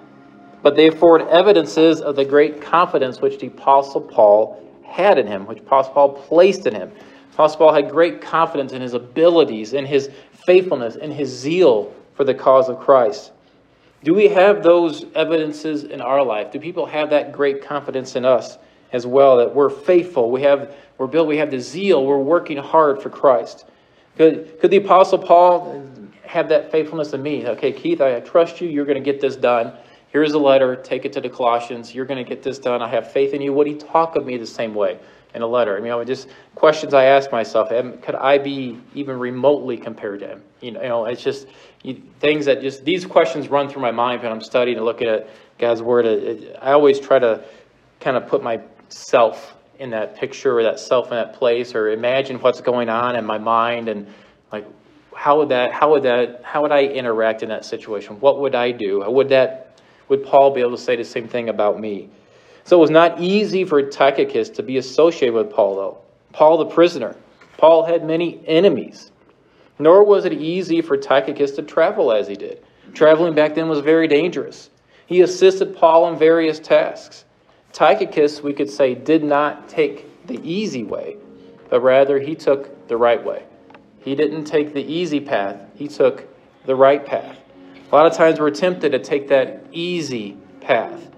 but 0.63 0.75
they 0.75 0.87
afford 0.87 1.21
evidences 1.27 2.01
of 2.01 2.15
the 2.15 2.25
great 2.25 2.59
confidence 2.59 3.21
which 3.21 3.37
the 3.37 3.45
Apostle 3.45 4.01
Paul 4.01 4.59
had 4.83 5.19
in 5.19 5.27
him, 5.27 5.45
which 5.45 5.59
Apostle 5.59 5.93
Paul 5.93 6.13
placed 6.13 6.65
in 6.65 6.73
him. 6.73 6.91
Apostle 7.33 7.59
Paul 7.59 7.73
had 7.73 7.91
great 7.91 8.19
confidence 8.19 8.73
in 8.73 8.81
his 8.81 8.95
abilities, 8.95 9.73
in 9.73 9.85
his 9.85 10.09
faithfulness, 10.47 10.95
in 10.95 11.11
his 11.11 11.29
zeal 11.29 11.93
for 12.15 12.23
the 12.23 12.33
cause 12.33 12.67
of 12.67 12.79
Christ. 12.79 13.31
Do 14.03 14.15
we 14.15 14.27
have 14.29 14.63
those 14.63 15.05
evidences 15.13 15.83
in 15.83 16.01
our 16.01 16.23
life? 16.23 16.51
Do 16.51 16.59
people 16.59 16.87
have 16.87 17.11
that 17.11 17.31
great 17.31 17.61
confidence 17.61 18.15
in 18.15 18.25
us 18.25 18.57
as 18.91 19.05
well 19.05 19.37
that 19.37 19.53
we're 19.53 19.69
faithful, 19.69 20.31
we 20.31 20.41
have 20.41 20.75
we're 20.97 21.05
built, 21.05 21.27
we 21.27 21.37
have 21.37 21.51
the 21.51 21.59
zeal, 21.59 22.03
we're 22.03 22.17
working 22.17 22.57
hard 22.57 23.03
for 23.03 23.11
Christ? 23.11 23.65
Could, 24.19 24.59
could 24.59 24.69
the 24.69 24.75
Apostle 24.75 25.17
Paul 25.17 25.81
have 26.25 26.49
that 26.49 26.73
faithfulness 26.73 27.13
in 27.13 27.23
me? 27.23 27.47
Okay, 27.47 27.71
Keith, 27.71 28.01
I 28.01 28.19
trust 28.19 28.59
you, 28.59 28.67
you're 28.67 28.83
going 28.83 29.01
to 29.01 29.11
get 29.11 29.21
this 29.21 29.37
done. 29.37 29.71
Here's 30.09 30.33
a 30.33 30.37
letter, 30.37 30.75
take 30.75 31.05
it 31.05 31.13
to 31.13 31.21
the 31.21 31.29
Colossians, 31.29 31.95
you're 31.95 32.03
going 32.03 32.21
to 32.21 32.29
get 32.29 32.43
this 32.43 32.59
done. 32.59 32.81
I 32.81 32.89
have 32.89 33.09
faith 33.13 33.33
in 33.33 33.41
you. 33.41 33.53
Would 33.53 33.65
he 33.65 33.75
talk 33.75 34.17
of 34.17 34.25
me 34.25 34.35
the 34.35 34.45
same 34.45 34.75
way 34.75 34.99
in 35.33 35.41
a 35.41 35.47
letter? 35.47 35.77
I 35.77 35.79
mean, 35.79 35.93
I 35.93 35.95
would 35.95 36.07
just 36.07 36.27
questions 36.53 36.93
I 36.93 37.05
ask 37.05 37.31
myself, 37.31 37.69
could 37.69 38.15
I 38.15 38.37
be 38.39 38.81
even 38.93 39.17
remotely 39.17 39.77
compared 39.77 40.19
to 40.19 40.27
him? 40.27 40.43
You 40.59 40.71
know, 40.71 40.81
you 40.81 40.89
know 40.89 41.05
it's 41.05 41.23
just 41.23 41.47
you, 41.83 42.01
things 42.19 42.43
that 42.43 42.59
just 42.59 42.83
these 42.83 43.05
questions 43.05 43.47
run 43.47 43.69
through 43.69 43.83
my 43.83 43.91
mind 43.91 44.21
when 44.21 44.33
I'm 44.33 44.41
studying 44.41 44.75
and 44.75 44.85
looking 44.85 45.07
at 45.07 45.29
God's 45.59 45.81
word. 45.81 46.57
I 46.61 46.73
always 46.73 46.99
try 46.99 47.19
to 47.19 47.45
kind 48.01 48.17
of 48.17 48.27
put 48.27 48.43
myself 48.43 49.55
in 49.79 49.89
that 49.91 50.15
picture 50.15 50.59
or 50.59 50.63
that 50.63 50.79
self 50.79 51.05
in 51.05 51.11
that 51.11 51.33
place 51.33 51.73
or 51.73 51.89
imagine 51.89 52.37
what's 52.41 52.61
going 52.61 52.89
on 52.89 53.15
in 53.15 53.25
my 53.25 53.37
mind 53.37 53.87
and 53.87 54.05
like 54.51 54.65
how 55.15 55.39
would 55.39 55.49
that 55.49 55.71
how 55.71 55.91
would 55.91 56.03
that 56.03 56.41
how 56.43 56.61
would 56.61 56.71
I 56.71 56.83
interact 56.83 57.41
in 57.41 57.49
that 57.49 57.65
situation? 57.65 58.19
What 58.19 58.39
would 58.39 58.55
I 58.55 58.71
do? 58.71 59.09
Would 59.09 59.29
that 59.29 59.79
would 60.09 60.23
Paul 60.25 60.51
be 60.51 60.61
able 60.61 60.71
to 60.71 60.77
say 60.77 60.95
the 60.95 61.03
same 61.03 61.27
thing 61.27 61.49
about 61.49 61.79
me? 61.79 62.09
So 62.65 62.77
it 62.77 62.81
was 62.81 62.89
not 62.89 63.19
easy 63.21 63.63
for 63.63 63.81
Tychicus 63.81 64.49
to 64.49 64.63
be 64.63 64.77
associated 64.77 65.33
with 65.33 65.49
Paul 65.49 65.75
though. 65.75 65.97
Paul 66.33 66.57
the 66.57 66.65
prisoner. 66.65 67.15
Paul 67.57 67.85
had 67.85 68.05
many 68.05 68.41
enemies. 68.47 69.11
Nor 69.79 70.03
was 70.03 70.25
it 70.25 70.33
easy 70.33 70.81
for 70.81 70.97
Tychicus 70.97 71.51
to 71.51 71.61
travel 71.61 72.11
as 72.11 72.27
he 72.27 72.35
did. 72.35 72.63
Traveling 72.93 73.33
back 73.33 73.55
then 73.55 73.69
was 73.69 73.79
very 73.79 74.07
dangerous. 74.09 74.69
He 75.05 75.21
assisted 75.21 75.75
Paul 75.75 76.11
in 76.11 76.19
various 76.19 76.59
tasks. 76.59 77.23
Tychicus, 77.73 78.41
we 78.41 78.53
could 78.53 78.69
say, 78.69 78.95
did 78.95 79.23
not 79.23 79.69
take 79.69 80.27
the 80.27 80.39
easy 80.43 80.83
way, 80.83 81.17
but 81.69 81.81
rather 81.81 82.19
he 82.19 82.35
took 82.35 82.87
the 82.87 82.97
right 82.97 83.23
way. 83.23 83.43
He 83.99 84.15
didn't 84.15 84.45
take 84.45 84.73
the 84.73 84.83
easy 84.83 85.19
path, 85.19 85.59
he 85.75 85.87
took 85.87 86.27
the 86.65 86.75
right 86.75 87.05
path. 87.05 87.37
A 87.91 87.95
lot 87.95 88.05
of 88.05 88.13
times 88.13 88.39
we're 88.39 88.51
tempted 88.51 88.91
to 88.91 88.99
take 88.99 89.27
that 89.29 89.65
easy 89.71 90.37
path 90.61 91.09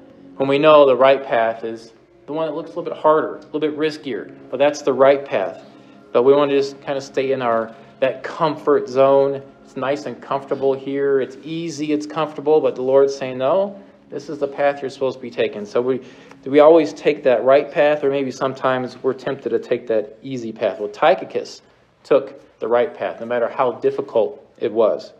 when 0.42 0.50
we 0.50 0.58
know 0.58 0.88
the 0.88 0.96
right 0.96 1.24
path 1.24 1.64
is 1.64 1.94
the 2.26 2.34
one 2.34 2.48
that 2.48 2.56
looks 2.56 2.72
a 2.72 2.74
little 2.74 2.92
bit 2.92 3.00
harder, 3.00 3.36
a 3.36 3.42
little 3.42 3.60
bit 3.60 3.78
riskier, 3.78 4.36
but 4.50 4.58
that's 4.58 4.82
the 4.82 4.92
right 4.92 5.24
path. 5.24 5.64
But 6.12 6.24
we 6.24 6.34
want 6.34 6.50
to 6.50 6.58
just 6.58 6.82
kind 6.82 6.98
of 6.98 7.04
stay 7.04 7.32
in 7.32 7.44
our 7.44 7.76
that 8.00 8.24
comfort 8.24 8.90
zone. 8.90 9.44
It's 9.64 9.76
nice 9.76 10.08
and 10.08 10.20
comfortable 10.20 10.74
here. 10.74 11.22
It's 11.22 11.38
easy, 11.44 11.92
it's 11.92 12.08
comfortable, 12.08 12.60
but 12.60 12.74
the 12.74 12.82
Lord's 12.82 13.16
saying, 13.16 13.38
no, 13.38 13.80
this 14.12 14.30
is 14.30 14.40
the 14.40 14.48
path 14.48 14.82
you're 14.82 14.92
supposed 14.92 15.18
to 15.18 15.22
be 15.22 15.32
taking. 15.32 15.66
So 15.66 15.82
we 15.82 16.02
do 16.44 16.52
we 16.52 16.60
always 16.60 16.94
take 16.94 17.24
that 17.24 17.44
right 17.44 17.72
path, 17.72 18.04
or 18.04 18.10
maybe 18.10 18.32
sometimes 18.32 19.02
we're 19.02 19.14
tempted 19.14 19.50
to 19.50 19.60
take 19.60 19.88
that 19.88 20.18
easy 20.22 20.52
path? 20.52 20.80
Well, 20.80 20.90
Tychicus 20.90 21.62
took 22.04 22.60
the 22.60 22.68
right 22.68 22.94
path, 22.94 23.20
no 23.20 23.26
matter 23.26 23.48
how 23.48 23.74
difficult 23.74 24.44
it 24.60 24.72
was. 24.72 25.14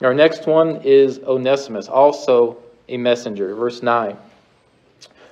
Our 0.00 0.14
next 0.14 0.46
one 0.46 0.80
is 0.82 1.18
Onesimus, 1.18 1.88
also 1.88 2.56
a 2.88 2.96
messenger. 2.96 3.54
Verse 3.54 3.82
9. 3.82 4.16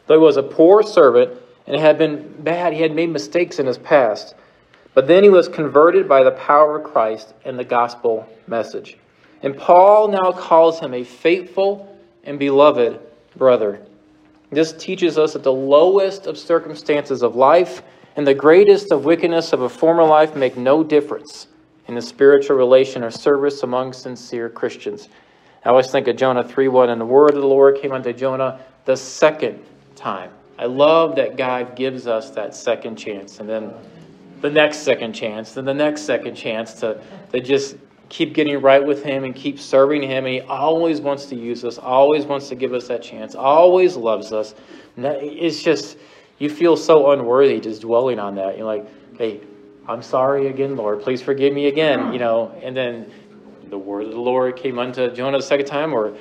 Though 0.06 0.18
he 0.18 0.24
was 0.24 0.36
a 0.36 0.42
poor 0.42 0.82
servant 0.82 1.38
and 1.66 1.80
had 1.80 1.98
been 1.98 2.42
bad, 2.42 2.72
he 2.72 2.82
had 2.82 2.94
made 2.94 3.10
mistakes 3.10 3.58
in 3.58 3.66
his 3.66 3.78
past. 3.78 4.34
But 4.94 5.06
then 5.06 5.22
he 5.22 5.30
was 5.30 5.48
converted 5.48 6.08
by 6.08 6.24
the 6.24 6.32
power 6.32 6.78
of 6.78 6.92
Christ 6.92 7.32
and 7.44 7.58
the 7.58 7.64
gospel 7.64 8.28
message. 8.46 8.98
And 9.42 9.56
Paul 9.56 10.08
now 10.08 10.32
calls 10.32 10.80
him 10.80 10.92
a 10.92 11.04
faithful 11.04 11.97
and 12.28 12.38
beloved 12.38 13.00
brother. 13.36 13.80
This 14.50 14.72
teaches 14.72 15.18
us 15.18 15.32
that 15.32 15.42
the 15.42 15.52
lowest 15.52 16.26
of 16.26 16.38
circumstances 16.38 17.22
of 17.22 17.36
life 17.36 17.82
and 18.16 18.26
the 18.26 18.34
greatest 18.34 18.92
of 18.92 19.04
wickedness 19.04 19.52
of 19.52 19.62
a 19.62 19.68
former 19.68 20.04
life 20.04 20.36
make 20.36 20.56
no 20.56 20.84
difference 20.84 21.48
in 21.86 21.94
the 21.94 22.02
spiritual 22.02 22.56
relation 22.56 23.02
or 23.02 23.10
service 23.10 23.62
among 23.62 23.92
sincere 23.92 24.48
Christians. 24.48 25.08
I 25.64 25.70
always 25.70 25.90
think 25.90 26.06
of 26.06 26.16
Jonah 26.16 26.44
3 26.44 26.68
1, 26.68 26.90
and 26.90 27.00
the 27.00 27.06
word 27.06 27.30
of 27.30 27.40
the 27.40 27.46
Lord 27.46 27.80
came 27.80 27.92
unto 27.92 28.12
Jonah 28.12 28.60
the 28.84 28.96
second 28.96 29.64
time. 29.96 30.30
I 30.58 30.66
love 30.66 31.16
that 31.16 31.36
God 31.36 31.76
gives 31.76 32.06
us 32.06 32.30
that 32.30 32.54
second 32.54 32.96
chance. 32.96 33.40
And 33.40 33.48
then 33.48 33.72
the 34.40 34.50
next 34.50 34.78
second 34.78 35.12
chance, 35.14 35.52
then 35.52 35.64
the 35.64 35.74
next 35.74 36.02
second 36.02 36.34
chance 36.34 36.74
to, 36.74 37.00
to 37.32 37.40
just 37.40 37.76
keep 38.08 38.34
getting 38.34 38.60
right 38.60 38.84
with 38.84 39.02
Him 39.02 39.24
and 39.24 39.34
keep 39.34 39.58
serving 39.58 40.02
Him. 40.02 40.24
And 40.24 40.34
He 40.34 40.40
always 40.42 41.00
wants 41.00 41.26
to 41.26 41.36
use 41.36 41.64
us, 41.64 41.78
always 41.78 42.24
wants 42.24 42.48
to 42.48 42.54
give 42.54 42.72
us 42.72 42.88
that 42.88 43.02
chance, 43.02 43.34
always 43.34 43.96
loves 43.96 44.32
us. 44.32 44.54
It's 44.96 45.62
just, 45.62 45.98
you 46.38 46.50
feel 46.50 46.76
so 46.76 47.12
unworthy 47.12 47.60
just 47.60 47.82
dwelling 47.82 48.18
on 48.18 48.34
that. 48.36 48.56
You're 48.56 48.66
like, 48.66 48.86
hey, 49.16 49.40
I'm 49.86 50.02
sorry 50.02 50.48
again, 50.48 50.76
Lord. 50.76 51.00
Please 51.00 51.22
forgive 51.22 51.52
me 51.52 51.66
again. 51.66 52.12
You 52.12 52.18
know, 52.18 52.52
and 52.62 52.76
then 52.76 53.10
the 53.70 53.78
word 53.78 54.04
of 54.04 54.12
the 54.12 54.20
Lord 54.20 54.56
came 54.56 54.78
unto 54.78 55.10
Jonah 55.14 55.38
the 55.38 55.42
second 55.42 55.66
time, 55.66 55.92
or 55.92 56.16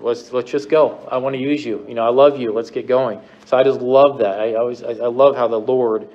let's 0.00 0.32
let's 0.32 0.50
just 0.50 0.68
go. 0.68 1.06
I 1.10 1.16
want 1.16 1.34
to 1.34 1.40
use 1.40 1.64
you. 1.64 1.84
You 1.88 1.94
know, 1.94 2.04
I 2.04 2.10
love 2.10 2.38
you. 2.38 2.52
Let's 2.52 2.70
get 2.70 2.86
going. 2.86 3.20
So 3.44 3.56
I 3.56 3.62
just 3.62 3.80
love 3.80 4.18
that. 4.18 4.40
I 4.40 4.54
always 4.54 4.82
I, 4.82 4.90
I 4.90 5.06
love 5.06 5.36
how 5.36 5.48
the 5.48 5.60
Lord 5.60 6.08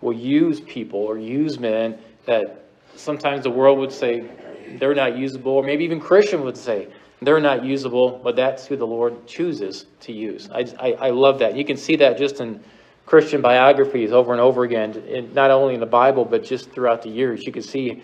will 0.00 0.12
use 0.12 0.60
people 0.60 1.00
or 1.00 1.18
use 1.18 1.58
men 1.58 1.98
that 2.26 2.64
sometimes 2.94 3.44
the 3.44 3.50
world 3.50 3.78
would 3.78 3.92
say 3.92 4.28
they're 4.78 4.94
not 4.94 5.16
usable, 5.16 5.52
or 5.52 5.62
maybe 5.62 5.84
even 5.84 6.00
Christian 6.00 6.42
would 6.42 6.56
say 6.56 6.88
they're 7.22 7.40
not 7.40 7.64
usable, 7.64 8.20
but 8.22 8.36
that's 8.36 8.66
who 8.66 8.76
the 8.76 8.86
Lord 8.86 9.26
chooses 9.26 9.86
to 10.00 10.12
use. 10.12 10.48
I, 10.52 10.66
I, 10.78 10.92
I 10.92 11.10
love 11.10 11.38
that. 11.38 11.56
You 11.56 11.64
can 11.64 11.76
see 11.76 11.96
that 11.96 12.18
just 12.18 12.40
in 12.40 12.62
Christian 13.06 13.40
biographies 13.40 14.12
over 14.12 14.32
and 14.32 14.40
over 14.40 14.64
again, 14.64 14.92
in, 15.08 15.32
not 15.34 15.50
only 15.50 15.74
in 15.74 15.80
the 15.80 15.86
Bible, 15.86 16.24
but 16.24 16.42
just 16.42 16.70
throughout 16.70 17.02
the 17.02 17.10
years. 17.10 17.42
You 17.44 17.52
can 17.52 17.62
see 17.62 18.02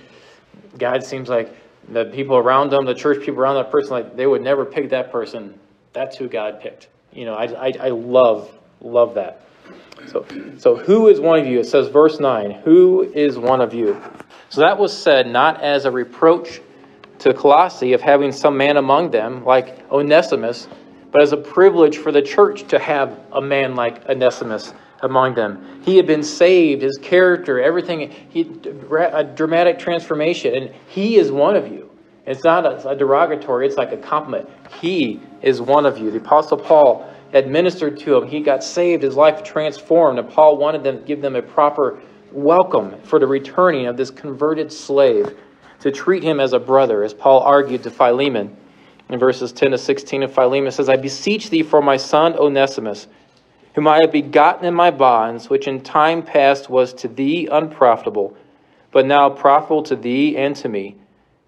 God 0.78 1.02
seems 1.02 1.28
like 1.28 1.54
the 1.88 2.06
people 2.06 2.36
around 2.36 2.70
them, 2.70 2.84
the 2.84 2.94
church 2.94 3.20
people 3.20 3.40
around 3.40 3.56
that 3.56 3.70
person, 3.70 3.90
like 3.90 4.16
they 4.16 4.26
would 4.26 4.42
never 4.42 4.64
pick 4.64 4.90
that 4.90 5.10
person. 5.10 5.58
That's 5.92 6.16
who 6.16 6.28
God 6.28 6.60
picked. 6.60 6.88
You 7.12 7.24
know, 7.24 7.34
I, 7.34 7.68
I, 7.68 7.72
I 7.80 7.88
love, 7.88 8.56
love 8.80 9.14
that. 9.14 9.44
So, 10.06 10.24
so 10.58 10.76
who 10.76 11.08
is 11.08 11.20
one 11.20 11.38
of 11.38 11.46
you? 11.46 11.60
It 11.60 11.66
says, 11.66 11.88
verse 11.88 12.20
9, 12.20 12.52
who 12.64 13.10
is 13.14 13.38
one 13.38 13.60
of 13.60 13.74
you? 13.74 14.00
So 14.50 14.62
that 14.62 14.78
was 14.78 14.96
said 14.96 15.28
not 15.28 15.62
as 15.62 15.84
a 15.84 15.92
reproach 15.92 16.60
to 17.20 17.32
Colossae 17.32 17.92
of 17.92 18.00
having 18.00 18.32
some 18.32 18.56
man 18.56 18.78
among 18.78 19.12
them 19.12 19.44
like 19.44 19.88
Onesimus, 19.92 20.66
but 21.12 21.22
as 21.22 21.32
a 21.32 21.36
privilege 21.36 21.98
for 21.98 22.10
the 22.10 22.20
church 22.20 22.66
to 22.68 22.80
have 22.80 23.16
a 23.30 23.40
man 23.40 23.76
like 23.76 24.04
Onesimus 24.08 24.74
among 25.02 25.34
them. 25.34 25.80
He 25.84 25.96
had 25.96 26.06
been 26.08 26.24
saved, 26.24 26.82
his 26.82 26.98
character, 27.00 27.60
everything, 27.60 28.10
he, 28.28 28.50
a 29.12 29.22
dramatic 29.22 29.78
transformation, 29.78 30.54
and 30.54 30.74
he 30.88 31.16
is 31.16 31.30
one 31.30 31.54
of 31.54 31.68
you. 31.68 31.88
It's 32.26 32.42
not 32.42 32.66
a, 32.66 32.88
a 32.88 32.96
derogatory, 32.96 33.68
it's 33.68 33.76
like 33.76 33.92
a 33.92 33.96
compliment. 33.96 34.48
He 34.80 35.20
is 35.42 35.62
one 35.62 35.86
of 35.86 35.96
you. 35.96 36.10
The 36.10 36.18
Apostle 36.18 36.58
Paul 36.58 37.08
administered 37.34 38.00
to 38.00 38.16
him. 38.16 38.26
He 38.26 38.40
got 38.40 38.64
saved, 38.64 39.04
his 39.04 39.14
life 39.14 39.44
transformed, 39.44 40.18
and 40.18 40.28
Paul 40.28 40.56
wanted 40.56 40.82
them 40.82 40.98
to 40.98 41.04
give 41.04 41.22
them 41.22 41.36
a 41.36 41.42
proper 41.42 42.00
welcome 42.32 43.00
for 43.02 43.18
the 43.18 43.26
returning 43.26 43.86
of 43.86 43.96
this 43.96 44.10
converted 44.10 44.72
slave, 44.72 45.36
to 45.80 45.90
treat 45.90 46.22
him 46.22 46.40
as 46.40 46.52
a 46.52 46.58
brother, 46.58 47.02
as 47.02 47.14
Paul 47.14 47.40
argued 47.40 47.82
to 47.84 47.90
Philemon. 47.90 48.56
In 49.08 49.18
verses 49.18 49.52
10 49.52 49.72
to 49.72 49.78
16 49.78 50.22
of 50.24 50.34
Philemon 50.34 50.70
says, 50.70 50.88
I 50.88 50.96
beseech 50.96 51.50
thee 51.50 51.62
for 51.62 51.80
my 51.80 51.96
son 51.96 52.36
Onesimus, 52.36 53.06
whom 53.74 53.88
I 53.88 53.98
have 54.02 54.12
begotten 54.12 54.66
in 54.66 54.74
my 54.74 54.90
bonds, 54.90 55.48
which 55.48 55.66
in 55.66 55.80
time 55.80 56.22
past 56.22 56.68
was 56.68 56.92
to 56.94 57.08
thee 57.08 57.48
unprofitable, 57.50 58.36
but 58.92 59.06
now 59.06 59.30
profitable 59.30 59.82
to 59.84 59.96
thee 59.96 60.36
and 60.36 60.54
to 60.56 60.68
me, 60.68 60.96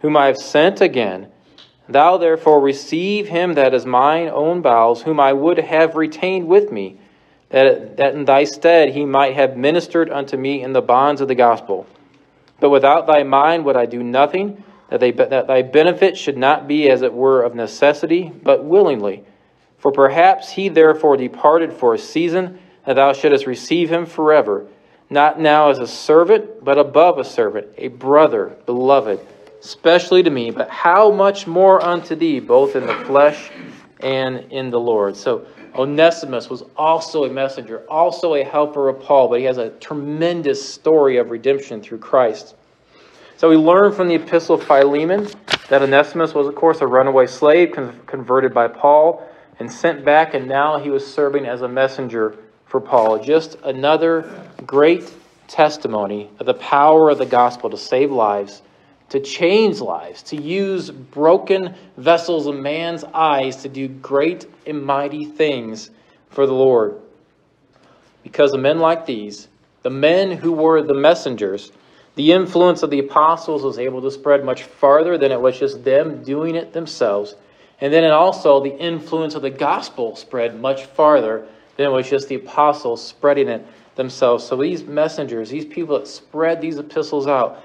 whom 0.00 0.16
I 0.16 0.26
have 0.26 0.38
sent 0.38 0.80
again 0.80 1.28
Thou 1.88 2.16
therefore 2.16 2.60
receive 2.60 3.28
him 3.28 3.54
that 3.54 3.74
is 3.74 3.84
mine 3.84 4.28
own 4.28 4.62
bowels, 4.62 5.02
whom 5.02 5.18
I 5.18 5.32
would 5.32 5.58
have 5.58 5.96
retained 5.96 6.46
with 6.46 6.70
me, 6.70 6.98
that, 7.52 7.98
that 7.98 8.14
in 8.14 8.24
thy 8.24 8.44
stead 8.44 8.88
he 8.90 9.04
might 9.04 9.34
have 9.34 9.56
ministered 9.56 10.10
unto 10.10 10.36
me 10.36 10.62
in 10.62 10.72
the 10.72 10.82
bonds 10.82 11.20
of 11.20 11.28
the 11.28 11.34
gospel. 11.34 11.86
But 12.58 12.70
without 12.70 13.06
thy 13.06 13.22
mind 13.22 13.64
would 13.64 13.76
I 13.76 13.86
do 13.86 14.02
nothing, 14.02 14.64
that, 14.88 15.00
they, 15.00 15.10
that 15.12 15.46
thy 15.46 15.62
benefit 15.62 16.16
should 16.16 16.36
not 16.36 16.66
be 16.66 16.88
as 16.90 17.02
it 17.02 17.12
were 17.12 17.42
of 17.42 17.54
necessity, 17.54 18.32
but 18.42 18.64
willingly. 18.64 19.24
For 19.78 19.92
perhaps 19.92 20.50
he 20.50 20.68
therefore 20.68 21.16
departed 21.16 21.72
for 21.72 21.94
a 21.94 21.98
season, 21.98 22.58
that 22.86 22.96
thou 22.96 23.12
shouldest 23.12 23.46
receive 23.46 23.90
him 23.90 24.06
forever, 24.06 24.66
not 25.10 25.38
now 25.38 25.70
as 25.70 25.78
a 25.78 25.86
servant, 25.86 26.64
but 26.64 26.78
above 26.78 27.18
a 27.18 27.24
servant, 27.24 27.68
a 27.76 27.88
brother, 27.88 28.56
beloved, 28.64 29.20
specially 29.60 30.22
to 30.22 30.30
me, 30.30 30.50
but 30.50 30.70
how 30.70 31.10
much 31.10 31.46
more 31.46 31.82
unto 31.84 32.14
thee, 32.14 32.40
both 32.40 32.76
in 32.76 32.86
the 32.86 32.94
flesh 33.04 33.50
and 34.00 34.52
in 34.52 34.70
the 34.70 34.80
Lord. 34.80 35.16
So 35.16 35.46
Onesimus 35.74 36.50
was 36.50 36.62
also 36.76 37.24
a 37.24 37.30
messenger, 37.30 37.84
also 37.88 38.34
a 38.34 38.44
helper 38.44 38.88
of 38.88 39.00
Paul, 39.00 39.28
but 39.28 39.38
he 39.38 39.46
has 39.46 39.58
a 39.58 39.70
tremendous 39.70 40.72
story 40.72 41.16
of 41.16 41.30
redemption 41.30 41.80
through 41.80 41.98
Christ. 41.98 42.54
So 43.36 43.48
we 43.48 43.56
learn 43.56 43.92
from 43.92 44.08
the 44.08 44.14
epistle 44.14 44.56
of 44.56 44.64
Philemon 44.64 45.28
that 45.68 45.82
Onesimus 45.82 46.34
was, 46.34 46.46
of 46.46 46.54
course, 46.54 46.80
a 46.80 46.86
runaway 46.86 47.26
slave 47.26 47.72
converted 48.06 48.52
by 48.52 48.68
Paul 48.68 49.26
and 49.58 49.70
sent 49.70 50.04
back, 50.04 50.34
and 50.34 50.46
now 50.46 50.78
he 50.78 50.90
was 50.90 51.06
serving 51.06 51.46
as 51.46 51.62
a 51.62 51.68
messenger 51.68 52.36
for 52.66 52.80
Paul. 52.80 53.22
Just 53.22 53.56
another 53.64 54.48
great 54.66 55.12
testimony 55.48 56.30
of 56.38 56.46
the 56.46 56.54
power 56.54 57.10
of 57.10 57.18
the 57.18 57.26
gospel 57.26 57.70
to 57.70 57.76
save 57.76 58.10
lives, 58.10 58.62
to 59.12 59.20
change 59.20 59.78
lives, 59.78 60.22
to 60.22 60.40
use 60.40 60.90
broken 60.90 61.74
vessels 61.98 62.46
of 62.46 62.56
man's 62.56 63.04
eyes 63.04 63.56
to 63.56 63.68
do 63.68 63.86
great 63.86 64.46
and 64.66 64.82
mighty 64.82 65.26
things 65.26 65.90
for 66.30 66.46
the 66.46 66.54
Lord. 66.54 66.98
Because 68.22 68.54
of 68.54 68.60
men 68.60 68.78
like 68.78 69.04
these, 69.04 69.48
the 69.82 69.90
men 69.90 70.32
who 70.32 70.52
were 70.52 70.80
the 70.80 70.94
messengers, 70.94 71.72
the 72.14 72.32
influence 72.32 72.82
of 72.82 72.88
the 72.88 73.00
apostles 73.00 73.62
was 73.62 73.78
able 73.78 74.00
to 74.00 74.10
spread 74.10 74.46
much 74.46 74.62
farther 74.62 75.18
than 75.18 75.30
it 75.30 75.40
was 75.42 75.58
just 75.58 75.84
them 75.84 76.22
doing 76.22 76.54
it 76.54 76.72
themselves. 76.72 77.34
And 77.82 77.92
then 77.92 78.10
also 78.10 78.62
the 78.62 78.78
influence 78.78 79.34
of 79.34 79.42
the 79.42 79.50
gospel 79.50 80.16
spread 80.16 80.58
much 80.58 80.86
farther 80.86 81.46
than 81.76 81.84
it 81.84 81.90
was 81.90 82.08
just 82.08 82.28
the 82.28 82.36
apostles 82.36 83.06
spreading 83.06 83.48
it 83.48 83.66
themselves. 83.94 84.42
So 84.42 84.56
these 84.56 84.84
messengers, 84.84 85.50
these 85.50 85.66
people 85.66 85.98
that 85.98 86.08
spread 86.08 86.62
these 86.62 86.78
epistles 86.78 87.26
out, 87.26 87.62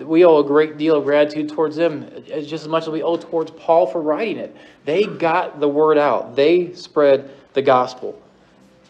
we 0.00 0.24
owe 0.24 0.38
a 0.38 0.44
great 0.44 0.78
deal 0.78 0.96
of 0.96 1.04
gratitude 1.04 1.48
towards 1.48 1.76
them, 1.76 2.10
just 2.26 2.52
as 2.52 2.68
much 2.68 2.84
as 2.84 2.90
we 2.90 3.02
owe 3.02 3.16
towards 3.16 3.50
Paul 3.52 3.86
for 3.86 4.00
writing 4.00 4.38
it. 4.38 4.56
They 4.84 5.04
got 5.04 5.60
the 5.60 5.68
word 5.68 5.98
out. 5.98 6.36
They 6.36 6.74
spread 6.74 7.30
the 7.54 7.62
gospel. 7.62 8.20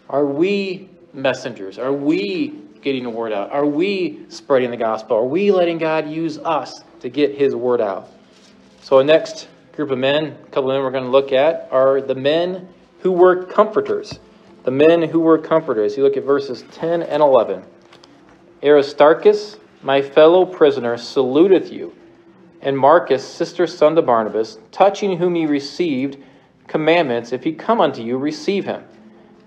Are 0.09 0.27
we 0.27 0.89
messengers? 1.13 1.79
Are 1.79 1.93
we 1.93 2.61
getting 2.83 3.05
the 3.05 3.11
word 3.11 3.33
out? 3.33 3.53
Are 3.53 3.67
we 3.67 4.25
spreading 4.29 4.71
the 4.71 4.77
gospel? 4.77 5.17
Are 5.17 5.25
we 5.25 5.53
letting 5.53 5.79
God 5.79 6.09
use 6.09 6.39
us 6.39 6.83
to 7.01 7.09
get 7.09 7.37
his 7.37 7.55
word 7.55 7.81
out? 7.81 8.09
So, 8.83 8.99
the 8.99 9.05
next 9.05 9.49
group 9.77 9.91
of 9.91 9.99
men, 9.99 10.25
a 10.27 10.51
couple 10.51 10.71
of 10.71 10.77
men 10.77 10.83
we're 10.83 10.91
going 10.91 11.05
to 11.05 11.11
look 11.11 11.33
at, 11.33 11.69
are 11.71 12.01
the 12.01 12.15
men 12.15 12.69
who 13.01 13.13
were 13.13 13.45
comforters 13.45 14.19
the 14.65 14.71
men 14.71 15.03
who 15.03 15.21
were 15.21 15.39
comforters. 15.39 15.97
You 15.97 16.03
look 16.03 16.17
at 16.17 16.25
verses 16.25 16.65
10 16.73 17.03
and 17.03 17.23
11. 17.23 17.63
Aristarchus, 18.63 19.57
my 19.83 20.03
fellow 20.03 20.45
prisoner, 20.45 20.97
saluteth 20.97 21.73
you, 21.73 21.95
and 22.61 22.77
Marcus, 22.77 23.27
sister 23.27 23.67
son 23.67 23.95
to 23.95 24.03
Barnabas, 24.03 24.59
touching 24.71 25.17
whom 25.17 25.37
ye 25.37 25.47
received 25.47 26.19
commandments, 26.67 27.33
if 27.33 27.43
he 27.43 27.53
come 27.53 27.81
unto 27.81 28.03
you, 28.03 28.19
receive 28.19 28.65
him. 28.65 28.85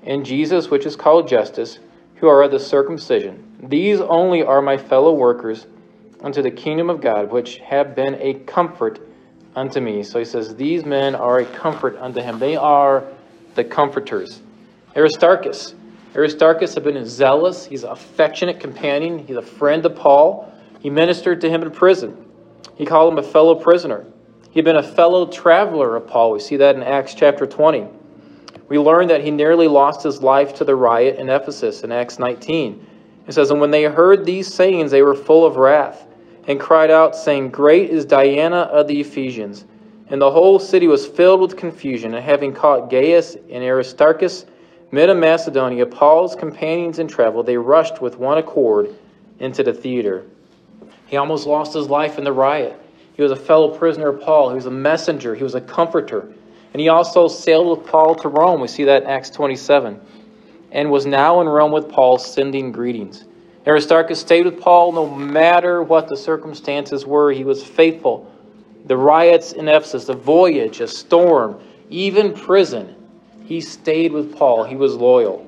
And 0.03 0.25
Jesus, 0.25 0.69
which 0.69 0.85
is 0.85 0.95
called 0.95 1.27
Justus, 1.27 1.79
who 2.15 2.27
are 2.27 2.41
of 2.43 2.51
the 2.51 2.59
circumcision. 2.59 3.43
These 3.61 4.01
only 4.01 4.43
are 4.43 4.61
my 4.61 4.77
fellow 4.77 5.13
workers 5.13 5.67
unto 6.21 6.41
the 6.41 6.51
kingdom 6.51 6.89
of 6.89 7.01
God, 7.01 7.31
which 7.31 7.57
have 7.57 7.95
been 7.95 8.15
a 8.15 8.33
comfort 8.45 8.99
unto 9.55 9.79
me. 9.79 10.03
So 10.03 10.19
he 10.19 10.25
says, 10.25 10.55
These 10.55 10.85
men 10.85 11.15
are 11.15 11.39
a 11.39 11.45
comfort 11.45 11.97
unto 11.97 12.21
him. 12.21 12.39
They 12.39 12.55
are 12.55 13.03
the 13.55 13.63
comforters. 13.63 14.41
Aristarchus. 14.95 15.75
Aristarchus 16.15 16.75
had 16.75 16.83
been 16.83 16.97
a 16.97 17.05
zealous. 17.05 17.65
He's 17.65 17.83
an 17.83 17.89
affectionate 17.89 18.59
companion. 18.59 19.19
He's 19.19 19.37
a 19.37 19.41
friend 19.41 19.85
of 19.85 19.95
Paul. 19.95 20.51
He 20.79 20.89
ministered 20.89 21.41
to 21.41 21.49
him 21.49 21.63
in 21.63 21.71
prison. 21.71 22.25
He 22.75 22.85
called 22.85 23.13
him 23.13 23.19
a 23.19 23.23
fellow 23.23 23.55
prisoner. 23.55 24.05
He 24.51 24.59
had 24.59 24.65
been 24.65 24.75
a 24.75 24.83
fellow 24.83 25.25
traveler 25.25 25.95
of 25.95 26.07
Paul. 26.07 26.31
We 26.31 26.39
see 26.39 26.57
that 26.57 26.75
in 26.75 26.83
Acts 26.83 27.15
chapter 27.15 27.47
20. 27.47 27.87
We 28.69 28.77
learn 28.77 29.07
that 29.07 29.23
he 29.23 29.31
nearly 29.31 29.67
lost 29.67 30.03
his 30.03 30.21
life 30.21 30.53
to 30.55 30.63
the 30.63 30.75
riot 30.75 31.17
in 31.17 31.29
Ephesus 31.29 31.83
in 31.83 31.91
Acts 31.91 32.19
19. 32.19 32.85
It 33.27 33.33
says, 33.33 33.51
And 33.51 33.59
when 33.59 33.71
they 33.71 33.83
heard 33.83 34.25
these 34.25 34.53
sayings, 34.53 34.91
they 34.91 35.01
were 35.01 35.15
full 35.15 35.45
of 35.45 35.55
wrath, 35.55 36.05
and 36.47 36.59
cried 36.59 36.91
out, 36.91 37.15
saying, 37.15 37.49
Great 37.49 37.89
is 37.89 38.05
Diana 38.05 38.57
of 38.57 38.87
the 38.87 38.99
Ephesians. 38.99 39.65
And 40.09 40.21
the 40.21 40.29
whole 40.29 40.59
city 40.59 40.87
was 40.87 41.07
filled 41.07 41.41
with 41.41 41.57
confusion. 41.57 42.13
And 42.13 42.23
having 42.23 42.53
caught 42.53 42.89
Gaius 42.89 43.35
and 43.49 43.63
Aristarchus, 43.63 44.45
Men 44.93 45.09
of 45.09 45.17
Macedonia, 45.17 45.87
Paul's 45.87 46.35
companions 46.35 46.99
in 46.99 47.07
travel, 47.07 47.41
they 47.41 47.57
rushed 47.57 47.99
with 47.99 48.19
one 48.19 48.37
accord 48.37 48.93
into 49.39 49.63
the 49.63 49.73
theater. 49.73 50.23
He 51.07 51.17
almost 51.17 51.47
lost 51.47 51.73
his 51.73 51.89
life 51.89 52.19
in 52.19 52.23
the 52.23 52.31
riot. 52.31 52.79
He 53.15 53.23
was 53.23 53.31
a 53.31 53.35
fellow 53.35 53.75
prisoner 53.75 54.09
of 54.09 54.21
Paul. 54.21 54.49
He 54.49 54.55
was 54.55 54.67
a 54.67 54.71
messenger. 54.71 55.33
He 55.33 55.41
was 55.41 55.55
a 55.55 55.61
comforter. 55.61 56.31
And 56.73 56.79
he 56.79 56.89
also 56.89 57.27
sailed 57.27 57.75
with 57.75 57.89
Paul 57.89 58.13
to 58.13 58.27
Rome. 58.27 58.61
We 58.61 58.67
see 58.67 58.83
that 58.83 59.01
in 59.01 59.09
Acts 59.09 59.31
27. 59.31 59.99
And 60.71 60.91
was 60.91 61.07
now 61.07 61.41
in 61.41 61.49
Rome 61.49 61.71
with 61.71 61.89
Paul, 61.89 62.19
sending 62.19 62.71
greetings. 62.71 63.25
Aristarchus 63.65 64.19
stayed 64.19 64.45
with 64.45 64.61
Paul 64.61 64.91
no 64.91 65.09
matter 65.09 65.81
what 65.81 66.07
the 66.07 66.15
circumstances 66.15 67.03
were. 67.03 67.31
He 67.31 67.43
was 67.43 67.63
faithful. 67.63 68.31
The 68.85 68.97
riots 68.97 69.53
in 69.53 69.67
Ephesus, 69.67 70.05
the 70.05 70.13
voyage, 70.13 70.81
a 70.81 70.87
storm, 70.87 71.59
even 71.89 72.31
prison. 72.31 73.02
He 73.43 73.61
stayed 73.61 74.13
with 74.13 74.35
Paul. 74.35 74.63
He 74.63 74.75
was 74.75 74.95
loyal. 74.95 75.45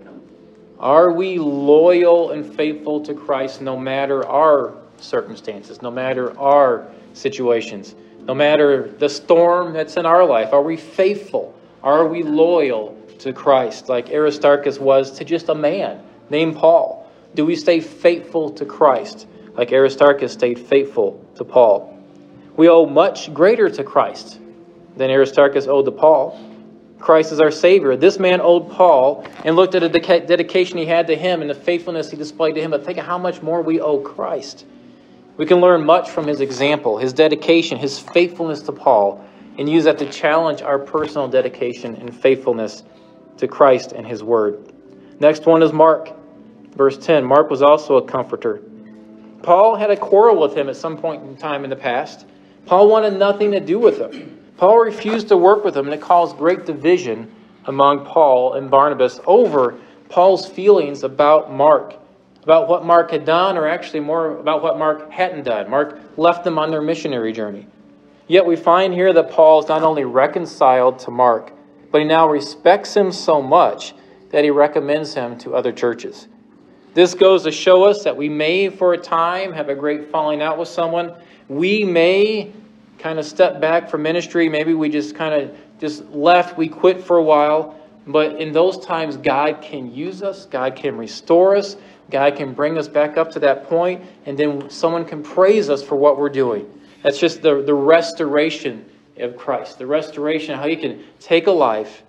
Are 0.79 1.11
we 1.11 1.37
loyal 1.39 2.31
and 2.31 2.55
faithful 2.55 3.01
to 3.05 3.13
Christ 3.13 3.61
no 3.61 3.77
matter 3.77 4.25
our 4.27 4.73
circumstances, 4.97 5.81
no 5.81 5.89
matter 5.89 6.37
our 6.37 6.87
situations, 7.13 7.95
no 8.23 8.33
matter 8.33 8.91
the 8.99 9.07
storm 9.07 9.73
that's 9.73 9.95
in 9.95 10.05
our 10.05 10.25
life? 10.25 10.51
Are 10.51 10.61
we 10.61 10.75
faithful? 10.75 11.57
Are 11.81 12.05
we 12.05 12.23
loyal 12.23 12.97
to 13.19 13.31
Christ 13.31 13.87
like 13.87 14.09
Aristarchus 14.09 14.79
was 14.79 15.11
to 15.11 15.23
just 15.23 15.49
a 15.49 15.55
man 15.55 16.03
named 16.29 16.57
Paul? 16.57 17.09
Do 17.35 17.45
we 17.45 17.55
stay 17.55 17.79
faithful 17.79 18.49
to 18.51 18.65
Christ 18.65 19.27
like 19.53 19.71
Aristarchus 19.71 20.33
stayed 20.33 20.59
faithful 20.59 21.23
to 21.35 21.45
Paul? 21.45 21.97
We 22.57 22.69
owe 22.69 22.85
much 22.85 23.33
greater 23.33 23.69
to 23.69 23.83
Christ 23.83 24.39
than 24.97 25.09
Aristarchus 25.09 25.67
owed 25.67 25.85
to 25.85 25.91
Paul. 25.91 26.39
Christ 26.99 27.31
is 27.31 27.39
our 27.39 27.51
Savior. 27.51 27.95
This 27.95 28.19
man 28.19 28.41
owed 28.41 28.71
Paul 28.71 29.27
and 29.43 29.55
looked 29.55 29.75
at 29.75 29.81
the 29.81 29.99
dedication 29.99 30.77
he 30.77 30.85
had 30.85 31.07
to 31.07 31.15
him 31.15 31.41
and 31.41 31.49
the 31.49 31.55
faithfulness 31.55 32.09
he 32.09 32.17
displayed 32.17 32.55
to 32.55 32.61
him, 32.61 32.71
but 32.71 32.85
think 32.85 32.97
of 32.97 33.05
how 33.05 33.17
much 33.17 33.41
more 33.41 33.61
we 33.61 33.79
owe 33.79 33.99
Christ. 33.99 34.65
We 35.37 35.45
can 35.45 35.59
learn 35.59 35.85
much 35.85 36.09
from 36.09 36.27
his 36.27 36.39
example, 36.39 36.97
his 36.97 37.11
dedication, 37.11 37.77
his 37.77 37.99
faithfulness 37.99 38.61
to 38.63 38.71
Paul, 38.71 39.23
and 39.57 39.69
use 39.69 39.83
that 39.83 39.97
to 39.99 40.09
challenge 40.09 40.61
our 40.61 40.79
personal 40.79 41.27
dedication 41.27 41.95
and 41.95 42.15
faithfulness 42.15 42.83
to 43.37 43.47
Christ 43.47 43.91
and 43.91 44.07
his 44.07 44.23
word. 44.23 44.71
Next 45.19 45.45
one 45.45 45.61
is 45.61 45.73
Mark, 45.73 46.11
verse 46.75 46.97
10. 46.97 47.23
Mark 47.23 47.49
was 47.49 47.61
also 47.61 47.97
a 47.97 48.05
comforter. 48.05 48.61
Paul 49.43 49.75
had 49.75 49.91
a 49.91 49.97
quarrel 49.97 50.41
with 50.41 50.55
him 50.55 50.69
at 50.69 50.75
some 50.75 50.97
point 50.97 51.23
in 51.23 51.37
time 51.37 51.63
in 51.63 51.69
the 51.69 51.75
past. 51.75 52.25
Paul 52.65 52.87
wanted 52.87 53.17
nothing 53.19 53.51
to 53.51 53.59
do 53.59 53.77
with 53.77 53.99
him. 53.99 54.34
Paul 54.57 54.79
refused 54.79 55.27
to 55.29 55.37
work 55.37 55.63
with 55.63 55.75
him, 55.75 55.85
and 55.85 55.93
it 55.93 56.01
caused 56.01 56.37
great 56.37 56.65
division 56.65 57.31
among 57.65 58.05
Paul 58.05 58.53
and 58.53 58.71
Barnabas 58.71 59.19
over 59.25 59.75
Paul's 60.09 60.47
feelings 60.47 61.03
about 61.03 61.51
Mark, 61.51 61.95
about 62.43 62.69
what 62.69 62.85
Mark 62.85 63.11
had 63.11 63.25
done, 63.25 63.57
or 63.57 63.67
actually 63.67 63.99
more 63.99 64.37
about 64.37 64.63
what 64.63 64.77
Mark 64.77 65.11
hadn't 65.11 65.43
done. 65.43 65.69
Mark 65.69 65.99
left 66.17 66.43
them 66.43 66.57
on 66.57 66.71
their 66.71 66.81
missionary 66.81 67.33
journey. 67.33 67.67
Yet 68.27 68.45
we 68.45 68.55
find 68.55 68.93
here 68.93 69.13
that 69.13 69.31
Paul 69.31 69.61
is 69.61 69.67
not 69.67 69.83
only 69.83 70.05
reconciled 70.05 70.99
to 70.99 71.11
Mark, 71.11 71.51
but 71.91 72.01
he 72.01 72.07
now 72.07 72.27
respects 72.27 72.95
him 72.95 73.11
so 73.11 73.41
much 73.41 73.93
that 74.31 74.43
he 74.43 74.49
recommends 74.49 75.13
him 75.13 75.37
to 75.39 75.55
other 75.55 75.71
churches. 75.71 76.27
This 76.93 77.13
goes 77.13 77.43
to 77.43 77.51
show 77.51 77.83
us 77.83 78.03
that 78.03 78.15
we 78.15 78.29
may, 78.29 78.69
for 78.69 78.93
a 78.93 78.97
time, 78.97 79.51
have 79.53 79.69
a 79.69 79.75
great 79.75 80.11
falling 80.11 80.41
out 80.41 80.57
with 80.57 80.69
someone. 80.69 81.13
We 81.49 81.83
may 81.83 82.53
kind 82.99 83.19
of 83.19 83.25
stepped 83.25 83.59
back 83.59 83.89
from 83.89 84.01
ministry. 84.01 84.49
Maybe 84.49 84.73
we 84.73 84.89
just 84.89 85.15
kind 85.15 85.33
of 85.33 85.55
just 85.79 86.05
left. 86.09 86.57
We 86.57 86.67
quit 86.67 87.03
for 87.03 87.17
a 87.17 87.23
while. 87.23 87.79
But 88.07 88.39
in 88.39 88.51
those 88.51 88.77
times, 88.85 89.17
God 89.17 89.61
can 89.61 89.93
use 89.93 90.21
us, 90.21 90.45
God 90.45 90.75
can 90.75 90.95
restore 90.95 91.55
us, 91.55 91.75
God 92.11 92.35
can 92.35 92.53
bring 92.53 92.77
us 92.77 92.87
back 92.87 93.17
up 93.17 93.31
to 93.31 93.39
that 93.39 93.67
point, 93.67 94.03
and 94.27 94.37
then 94.37 94.69
someone 94.69 95.05
can 95.05 95.23
praise 95.23 95.69
us 95.69 95.81
for 95.81 95.95
what 95.95 96.19
we're 96.19 96.29
doing. 96.29 96.69
That's 97.01 97.17
just 97.19 97.41
the, 97.41 97.63
the 97.63 97.73
restoration 97.73 98.85
of 99.17 99.37
Christ, 99.37 99.79
the 99.79 99.87
restoration, 99.87 100.55
how 100.55 100.67
He 100.67 100.75
can 100.75 101.03
take 101.19 101.47
a 101.47 101.51
life. 101.51 102.03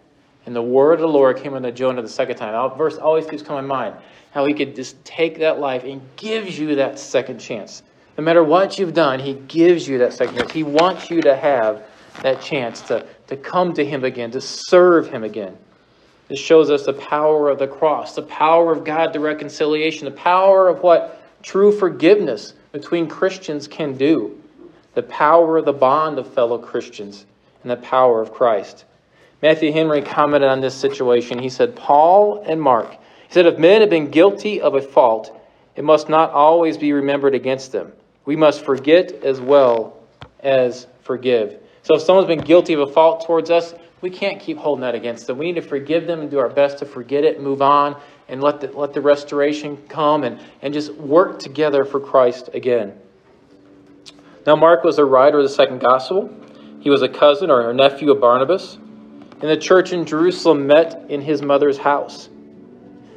And 0.44 0.54
the 0.54 0.62
word 0.62 0.94
of 0.94 1.00
the 1.00 1.08
Lord 1.08 1.38
came 1.38 1.54
unto 1.54 1.72
Jonah 1.72 2.02
the 2.02 2.08
second 2.08 2.36
time. 2.36 2.76
Verse 2.76 2.98
always 2.98 3.26
keeps 3.26 3.42
coming 3.42 3.64
to 3.64 3.68
mind 3.68 3.96
how 4.32 4.44
He 4.44 4.52
could 4.52 4.76
just 4.76 5.02
take 5.02 5.38
that 5.38 5.60
life 5.60 5.84
and 5.84 6.02
gives 6.16 6.58
you 6.58 6.74
that 6.74 6.98
second 6.98 7.38
chance. 7.38 7.82
No 8.16 8.24
matter 8.24 8.42
what 8.42 8.78
you've 8.78 8.94
done, 8.94 9.20
He 9.20 9.34
gives 9.34 9.86
you 9.86 9.98
that 9.98 10.12
second 10.12 10.36
chance. 10.36 10.52
He 10.52 10.62
wants 10.62 11.10
you 11.10 11.20
to 11.22 11.36
have 11.36 11.82
that 12.22 12.40
chance 12.40 12.80
to, 12.82 13.04
to 13.26 13.36
come 13.36 13.74
to 13.74 13.84
Him 13.84 14.04
again, 14.04 14.30
to 14.30 14.40
serve 14.40 15.08
Him 15.08 15.22
again. 15.22 15.56
This 16.28 16.40
shows 16.40 16.70
us 16.70 16.86
the 16.86 16.94
power 16.94 17.50
of 17.50 17.58
the 17.58 17.68
cross, 17.68 18.14
the 18.14 18.22
power 18.22 18.72
of 18.72 18.84
God, 18.84 19.12
the 19.12 19.20
reconciliation, 19.20 20.06
the 20.06 20.10
power 20.10 20.68
of 20.68 20.82
what 20.82 21.22
true 21.42 21.70
forgiveness 21.70 22.54
between 22.72 23.06
Christians 23.06 23.68
can 23.68 23.96
do, 23.96 24.42
the 24.94 25.02
power 25.04 25.58
of 25.58 25.66
the 25.66 25.72
bond 25.72 26.18
of 26.18 26.32
fellow 26.32 26.58
Christians, 26.58 27.26
and 27.62 27.70
the 27.70 27.76
power 27.76 28.20
of 28.20 28.32
Christ. 28.32 28.86
Matthew 29.42 29.70
Henry 29.70 30.02
commented 30.02 30.48
on 30.48 30.60
this 30.60 30.74
situation. 30.74 31.38
He 31.38 31.50
said, 31.50 31.76
Paul 31.76 32.42
and 32.46 32.60
Mark, 32.60 32.92
he 32.92 33.32
said, 33.32 33.46
if 33.46 33.58
men 33.58 33.82
have 33.82 33.90
been 33.90 34.10
guilty 34.10 34.60
of 34.60 34.74
a 34.74 34.80
fault, 34.80 35.38
it 35.76 35.84
must 35.84 36.08
not 36.08 36.30
always 36.30 36.78
be 36.78 36.92
remembered 36.92 37.34
against 37.34 37.70
them. 37.70 37.92
We 38.26 38.36
must 38.36 38.64
forget 38.64 39.12
as 39.24 39.40
well 39.40 39.96
as 40.40 40.86
forgive. 41.02 41.60
So 41.82 41.94
if 41.94 42.02
someone's 42.02 42.26
been 42.26 42.40
guilty 42.40 42.74
of 42.74 42.80
a 42.80 42.86
fault 42.92 43.24
towards 43.24 43.50
us, 43.50 43.74
we 44.02 44.10
can't 44.10 44.40
keep 44.40 44.58
holding 44.58 44.82
that 44.82 44.94
against 44.94 45.26
them. 45.26 45.38
We 45.38 45.46
need 45.46 45.60
to 45.60 45.66
forgive 45.66 46.06
them 46.06 46.20
and 46.20 46.30
do 46.30 46.38
our 46.38 46.48
best 46.48 46.78
to 46.78 46.86
forget 46.86 47.24
it, 47.24 47.40
move 47.40 47.62
on, 47.62 47.98
and 48.28 48.42
let 48.42 48.60
the, 48.60 48.70
let 48.72 48.92
the 48.92 49.00
restoration 49.00 49.78
come 49.88 50.24
and, 50.24 50.40
and 50.60 50.74
just 50.74 50.92
work 50.94 51.38
together 51.38 51.84
for 51.84 52.00
Christ 52.00 52.50
again. 52.52 52.92
Now, 54.46 54.56
Mark 54.56 54.84
was 54.84 54.98
a 54.98 55.04
writer 55.04 55.38
of 55.38 55.44
the 55.44 55.48
second 55.48 55.80
gospel. 55.80 56.32
He 56.80 56.90
was 56.90 57.02
a 57.02 57.08
cousin 57.08 57.50
or 57.50 57.70
a 57.70 57.74
nephew 57.74 58.12
of 58.12 58.20
Barnabas. 58.20 58.74
And 58.74 59.42
the 59.50 59.56
church 59.56 59.92
in 59.92 60.04
Jerusalem 60.04 60.66
met 60.66 61.06
in 61.08 61.20
his 61.20 61.42
mother's 61.42 61.78
house. 61.78 62.28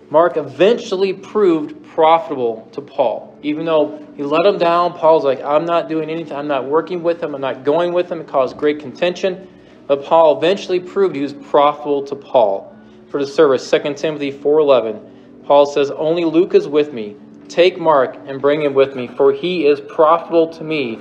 Mark 0.10 0.38
eventually 0.38 1.14
proved 1.14 1.84
profitable 1.94 2.68
to 2.72 2.82
Paul. 2.82 3.38
Even 3.44 3.66
though 3.66 4.06
he 4.16 4.24
let 4.24 4.46
him 4.46 4.58
down, 4.58 4.94
Paul's 4.94 5.24
like, 5.24 5.42
I'm 5.42 5.66
not 5.66 5.88
doing 5.88 6.10
anything. 6.10 6.36
I'm 6.36 6.48
not 6.48 6.66
working 6.66 7.04
with 7.04 7.22
him. 7.22 7.36
I'm 7.36 7.42
not 7.42 7.64
going 7.64 7.94
with 7.94 8.12
him. 8.12 8.22
It 8.22 8.28
caused 8.28 8.58
great 8.58 8.80
contention. 8.80 9.48
But 9.86 10.04
Paul 10.04 10.38
eventually 10.38 10.80
proved 10.80 11.16
he 11.16 11.22
was 11.22 11.34
profitable 11.34 12.04
to 12.06 12.16
Paul 12.16 12.76
for 13.10 13.24
the 13.24 13.30
service. 13.30 13.70
2 13.70 13.94
Timothy 13.96 14.32
4.11, 14.32 15.46
Paul 15.46 15.66
says, 15.66 15.92
Only 15.92 16.26
Luke 16.26 16.54
is 16.54 16.68
with 16.68 16.94
me. 16.94 17.16
Take 17.48 17.80
Mark 17.80 18.16
and 18.28 18.40
bring 18.40 18.62
him 18.62 18.74
with 18.74 18.96
me, 18.96 19.08
for 19.08 19.34
he 19.34 19.66
is 19.66 19.82
profitable 19.82 20.48
to 20.50 20.64
me 20.64 20.98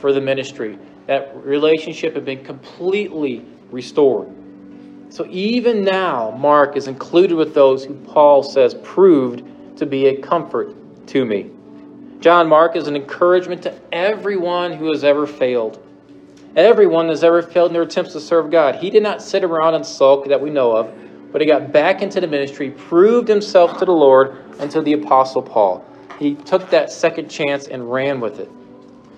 for 0.00 0.12
the 0.12 0.20
ministry. 0.20 0.78
That 1.06 1.36
relationship 1.44 2.14
had 2.14 2.24
been 2.24 2.44
completely 2.44 3.44
restored. 3.70 4.28
So 5.10 5.26
even 5.28 5.82
now, 5.82 6.30
Mark 6.38 6.76
is 6.76 6.86
included 6.86 7.34
with 7.34 7.52
those 7.52 7.84
who 7.84 7.94
Paul 7.94 8.44
says 8.44 8.74
proved 8.74 9.42
to 9.76 9.84
be 9.84 10.06
a 10.06 10.16
comfort 10.16 10.74
to 11.08 11.24
me. 11.24 11.50
John 12.20 12.48
Mark 12.48 12.76
is 12.76 12.86
an 12.86 12.94
encouragement 12.94 13.62
to 13.62 13.74
everyone 13.92 14.72
who 14.72 14.92
has 14.92 15.02
ever 15.02 15.26
failed. 15.26 15.82
Everyone 16.54 17.08
has 17.08 17.24
ever 17.24 17.42
failed 17.42 17.70
in 17.70 17.72
their 17.72 17.82
attempts 17.82 18.12
to 18.12 18.20
serve 18.20 18.52
God. 18.52 18.76
He 18.76 18.88
did 18.88 19.02
not 19.02 19.20
sit 19.20 19.42
around 19.42 19.74
and 19.74 19.84
sulk 19.84 20.28
that 20.28 20.40
we 20.40 20.48
know 20.48 20.76
of, 20.76 20.92
but 21.32 21.40
he 21.40 21.46
got 21.46 21.72
back 21.72 22.02
into 22.02 22.20
the 22.20 22.28
ministry, 22.28 22.70
proved 22.70 23.26
himself 23.26 23.78
to 23.78 23.84
the 23.84 23.92
Lord 23.92 24.36
and 24.60 24.70
to 24.70 24.80
the 24.80 24.92
Apostle 24.92 25.42
Paul. 25.42 25.84
He 26.20 26.36
took 26.36 26.70
that 26.70 26.92
second 26.92 27.28
chance 27.28 27.66
and 27.66 27.90
ran 27.90 28.20
with 28.20 28.38
it. 28.38 28.50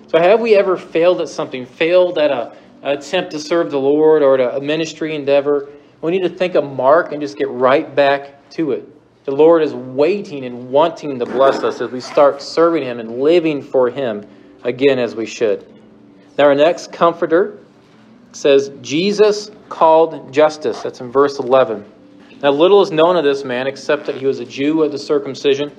So, 0.07 0.19
have 0.19 0.39
we 0.39 0.55
ever 0.55 0.75
failed 0.75 1.21
at 1.21 1.29
something, 1.29 1.65
failed 1.65 2.17
at 2.17 2.31
a, 2.31 2.55
an 2.81 2.97
attempt 2.97 3.31
to 3.31 3.39
serve 3.39 3.69
the 3.69 3.79
Lord 3.79 4.23
or 4.23 4.39
at 4.39 4.57
a 4.57 4.61
ministry 4.61 5.13
endeavor? 5.13 5.69
We 6.03 6.11
need 6.11 6.23
to 6.23 6.29
think 6.29 6.55
of 6.55 6.69
Mark 6.69 7.13
and 7.13 7.21
just 7.21 7.37
get 7.37 7.47
right 7.49 7.95
back 7.95 8.49
to 8.51 8.73
it. 8.73 8.85
The 9.23 9.31
Lord 9.31 9.63
is 9.63 9.73
waiting 9.73 10.43
and 10.43 10.69
wanting 10.69 11.17
to 11.17 11.25
bless 11.25 11.63
us 11.63 11.79
as 11.79 11.91
we 11.91 12.01
start 12.01 12.41
serving 12.41 12.83
Him 12.83 12.99
and 12.99 13.21
living 13.21 13.61
for 13.61 13.89
Him 13.89 14.27
again 14.63 14.99
as 14.99 15.15
we 15.15 15.25
should. 15.25 15.65
Now, 16.37 16.47
our 16.47 16.55
next 16.55 16.91
comforter 16.91 17.57
says, 18.33 18.69
Jesus 18.81 19.49
called 19.69 20.33
Justus. 20.33 20.81
That's 20.81 20.99
in 20.99 21.09
verse 21.09 21.39
11. 21.39 21.85
Now, 22.41 22.51
little 22.51 22.81
is 22.81 22.91
known 22.91 23.15
of 23.15 23.23
this 23.23 23.45
man 23.45 23.65
except 23.65 24.05
that 24.07 24.15
he 24.15 24.25
was 24.25 24.41
a 24.41 24.45
Jew 24.45 24.83
of 24.83 24.91
the 24.91 24.99
circumcision, 24.99 25.71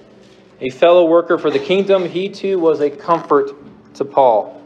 a 0.63 0.71
fellow 0.71 1.05
worker 1.05 1.37
for 1.37 1.51
the 1.51 1.59
kingdom. 1.59 2.09
He 2.09 2.31
too 2.31 2.59
was 2.59 2.81
a 2.81 2.89
comfort 2.89 3.51
to 3.97 4.07
Paul. 4.07 4.63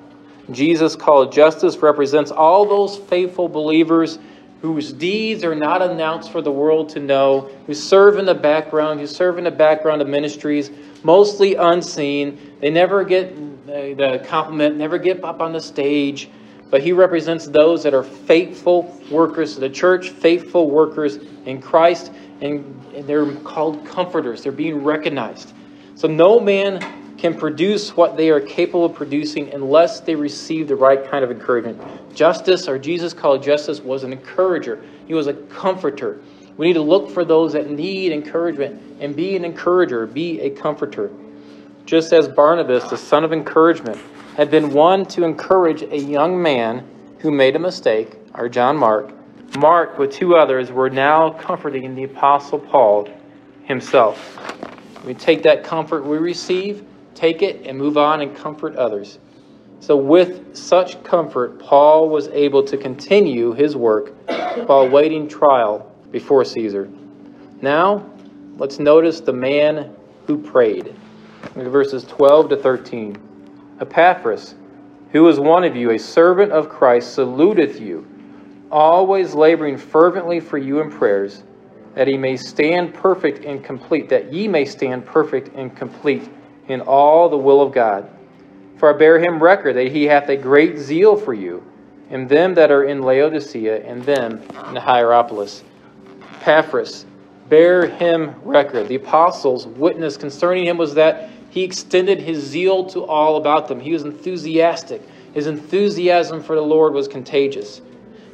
Jesus 0.53 0.94
called 0.94 1.33
Justus 1.33 1.79
represents 1.79 2.31
all 2.31 2.64
those 2.64 2.97
faithful 2.97 3.49
believers 3.49 4.21
whose 4.61 4.92
deeds 4.92 5.44
are 5.44 5.55
not 5.55 5.83
announced 5.83 6.33
for 6.33 6.42
the 6.42 6.51
world 6.51 6.88
to 6.88 7.01
know, 7.01 7.49
who 7.66 7.75
serve 7.75 8.18
in 8.18 8.25
the 8.25 8.35
background, 8.35 8.99
who 8.99 9.07
serve 9.07 9.38
in 9.38 9.44
the 9.44 9.51
background 9.51 10.03
of 10.03 10.09
ministries, 10.09 10.71
mostly 11.05 11.55
unseen. 11.55 12.57
They 12.61 12.71
never 12.71 13.05
get 13.05 13.37
the 13.66 14.25
compliment, 14.27 14.77
never 14.77 14.99
get 14.99 15.23
up 15.23 15.40
on 15.40 15.53
the 15.53 15.61
stage, 15.61 16.29
but 16.71 16.83
he 16.83 16.92
represents 16.92 17.47
those 17.47 17.83
that 17.85 17.94
are 17.94 18.03
faithful 18.03 19.01
workers 19.11 19.55
of 19.55 19.61
the 19.61 19.71
church, 19.71 20.11
faithful 20.11 20.71
workers 20.71 21.18
in 21.47 21.62
Christ, 21.62 22.12
and 22.40 22.75
they're 23.07 23.33
called 23.37 23.87
comforters. 23.87 24.42
They're 24.42 24.53
being 24.53 24.83
recognized. 24.83 25.53
So 25.94 26.09
no 26.09 26.40
man 26.40 27.08
can 27.18 27.37
produce 27.37 27.96
what 27.96 28.16
they 28.16 28.31
are 28.31 28.40
capable 28.40 28.87
of 28.87 28.94
producing 28.94 29.52
unless 29.52 30.00
they 30.00 30.14
receive 30.14 30.68
the 30.68 30.76
right 30.76 31.11
kind 31.11 31.24
of 31.24 31.31
encouragement. 31.31 31.81
Justus, 32.14 32.68
or 32.68 32.78
Jesus 32.78 33.12
called 33.12 33.42
Justus, 33.42 33.81
was 33.81 34.04
an 34.04 34.12
encourager. 34.12 34.83
He 35.07 35.14
was 35.14 35.26
a 35.26 35.35
comforter. 35.35 36.20
We 36.57 36.68
need 36.68 36.74
to 36.74 36.83
look 36.83 37.11
for 37.11 37.24
those 37.24 37.52
that 37.52 37.70
need 37.70 38.12
encouragement 38.12 38.81
and 39.00 39.14
be 39.14 39.37
an 39.37 39.44
encourager, 39.44 40.07
be 40.07 40.40
a 40.40 40.50
comforter. 40.50 41.11
Just 41.85 42.12
as 42.12 42.28
Barnabas, 42.28 42.88
the 42.88 42.96
son 42.96 43.24
of 43.24 43.33
encouragement, 43.33 43.98
had 44.37 44.50
been 44.50 44.72
one 44.72 45.04
to 45.07 45.24
encourage 45.24 45.83
a 45.83 45.98
young 45.98 46.40
man 46.40 46.87
who 47.18 47.31
made 47.31 47.57
a 47.57 47.59
mistake, 47.59 48.16
our 48.35 48.48
John 48.48 48.76
Mark, 48.76 49.12
Mark, 49.57 49.98
with 49.98 50.12
two 50.12 50.37
others, 50.37 50.70
were 50.70 50.90
now 50.90 51.31
comforting 51.31 51.94
the 51.94 52.04
Apostle 52.04 52.59
Paul 52.59 53.09
himself. 53.64 54.38
We 55.04 55.14
take 55.14 55.42
that 55.44 55.64
comfort 55.64 56.04
we 56.04 56.18
receive, 56.18 56.85
take 57.18 57.42
it, 57.42 57.66
and 57.66 57.76
move 57.76 57.98
on 57.98 58.20
and 58.20 58.35
comfort 58.37 58.76
others. 58.76 59.18
So, 59.81 59.96
with 59.96 60.57
such 60.57 61.02
comfort, 61.04 61.59
Paul 61.59 62.09
was 62.09 62.28
able 62.28 62.62
to 62.64 62.76
continue 62.76 63.52
his 63.52 63.76
work 63.76 64.14
while 64.66 64.81
awaiting 64.81 65.28
trial 65.28 65.92
before 66.11 66.44
Caesar. 66.44 66.88
Now, 67.61 68.09
let's 68.57 68.78
notice 68.78 69.20
the 69.20 69.33
man 69.33 69.94
who 70.26 70.38
prayed. 70.38 70.94
Verses 71.54 72.04
12 72.04 72.50
to 72.50 72.57
13. 72.57 73.16
Epaphras, 73.81 74.54
who 75.12 75.28
is 75.28 75.38
one 75.38 75.64
of 75.64 75.76
you, 75.76 75.90
a 75.90 75.98
servant 75.98 76.52
of 76.52 76.68
Christ, 76.68 77.14
saluteth 77.14 77.81
you, 77.81 78.07
always 78.70 79.35
laboring 79.35 79.76
fervently 79.76 80.40
for 80.40 80.59
you 80.59 80.81
in 80.81 80.90
prayers, 80.90 81.44
that 81.94 82.09
he 82.09 82.16
may 82.16 82.37
stand 82.37 82.94
perfect 82.94 83.44
and 83.44 83.64
complete, 83.64 84.09
that 84.09 84.33
ye 84.33 84.46
may 84.48 84.64
stand 84.64 85.07
perfect 85.07 85.54
and 85.54 85.74
complete 85.76 86.28
in 86.68 86.81
all 86.83 87.28
the 87.28 87.37
will 87.37 87.61
of 87.61 87.72
God. 87.72 88.09
For 88.76 88.94
I 88.94 88.96
bear 88.96 89.18
him 89.18 89.42
record 89.42 89.74
that 89.76 89.90
he 89.90 90.04
hath 90.04 90.28
a 90.28 90.37
great 90.37 90.78
zeal 90.78 91.16
for 91.16 91.35
you, 91.35 91.64
and 92.11 92.28
them 92.28 92.54
that 92.54 92.70
are 92.70 92.85
in 92.85 93.02
Laodicea, 93.02 93.85
and 93.85 94.02
them 94.04 94.42
in 94.68 94.76
Hierapolis. 94.76 95.64
Epaphras, 96.40 97.04
bear 97.48 97.87
him 97.87 98.35
record. 98.42 98.88
The 98.88 98.94
apostles' 98.94 99.66
witness 99.66 100.16
concerning 100.16 100.66
him 100.66 100.78
was 100.78 100.94
that 100.94 101.31
he 101.50 101.64
extended 101.64 102.20
his 102.20 102.44
zeal 102.44 102.85
to 102.90 103.04
all 103.04 103.37
about 103.37 103.68
them. 103.68 103.81
He 103.81 103.92
was 103.92 104.04
enthusiastic. 104.04 105.02
His 105.35 105.46
enthusiasm 105.46 106.42
for 106.42 106.54
the 106.54 106.62
Lord 106.62 106.94
was 106.94 107.09
contagious. 107.09 107.81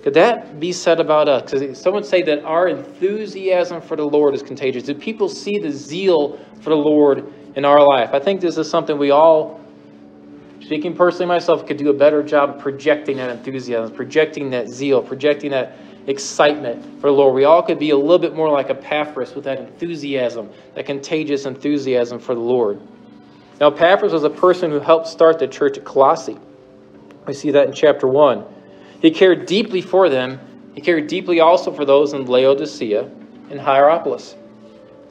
Could 0.03 0.14
that 0.14 0.61
be 0.61 0.73
said 0.73 1.01
about 1.01 1.29
us? 1.29 1.51
Because 1.51 1.81
someone 1.81 2.05
say 2.05 2.23
that 2.23 2.44
our 2.44 2.68
enthusiasm 2.68 3.81
for 3.81 3.97
the 3.97 4.05
Lord 4.05 4.35
is 4.35 4.42
contagious. 4.42 4.83
Do 4.83 4.94
people 4.94 5.29
see 5.29 5.59
the 5.59 5.70
zeal 5.70 6.38
for 6.61 6.70
the 6.70 6.77
Lord 6.77 7.33
in 7.57 7.64
our 7.64 7.87
life? 7.87 8.11
I 8.12 8.19
think 8.19 8.40
this 8.40 8.59
is 8.59 8.69
something 8.69 8.99
we 8.99 9.11
all, 9.11 9.61
speaking 10.61 10.95
personally 10.97 11.27
myself, 11.27 11.67
could 11.67 11.77
do 11.77 11.90
a 11.90 11.95
better 11.95 12.23
job 12.23 12.61
projecting 12.61 13.17
that 13.19 13.31
enthusiasm, 13.31 13.95
projecting 13.95 14.51
that 14.51 14.69
zeal, 14.69 15.03
projecting 15.03 15.51
that 15.53 15.77
excitement 16.07 17.01
for 17.01 17.09
the 17.09 17.12
Lord. 17.12 17.35
We 17.35 17.45
all 17.45 17.62
could 17.62 17.79
be 17.79 17.90
a 17.90 17.97
little 17.97 18.19
bit 18.19 18.35
more 18.35 18.51
like 18.51 18.71
Epaphras 18.71 19.35
with 19.35 19.45
that 19.45 19.59
enthusiasm, 19.59 20.51
that 20.75 20.87
contagious 20.87 21.47
enthusiasm 21.47 22.19
for 22.19 22.35
the 22.35 22.40
Lord. 22.40 22.81
Now, 23.61 23.69
Epaphras 23.69 24.12
was 24.12 24.25
a 24.25 24.31
person 24.31 24.71
who 24.71 24.81
helped 24.81 25.07
start 25.07 25.38
the 25.38 25.47
church 25.47 25.79
at 25.79 25.85
Colossae. 25.85 26.38
We 27.27 27.35
see 27.35 27.53
that 27.53 27.69
in 27.69 27.73
chapter 27.73 28.07
1. 28.07 28.45
He 29.01 29.11
cared 29.11 29.47
deeply 29.47 29.81
for 29.81 30.09
them. 30.09 30.40
He 30.75 30.81
cared 30.81 31.07
deeply 31.07 31.40
also 31.40 31.73
for 31.73 31.85
those 31.85 32.12
in 32.12 32.27
Laodicea 32.27 33.09
and 33.51 33.61
Hierapolis. 33.61 34.35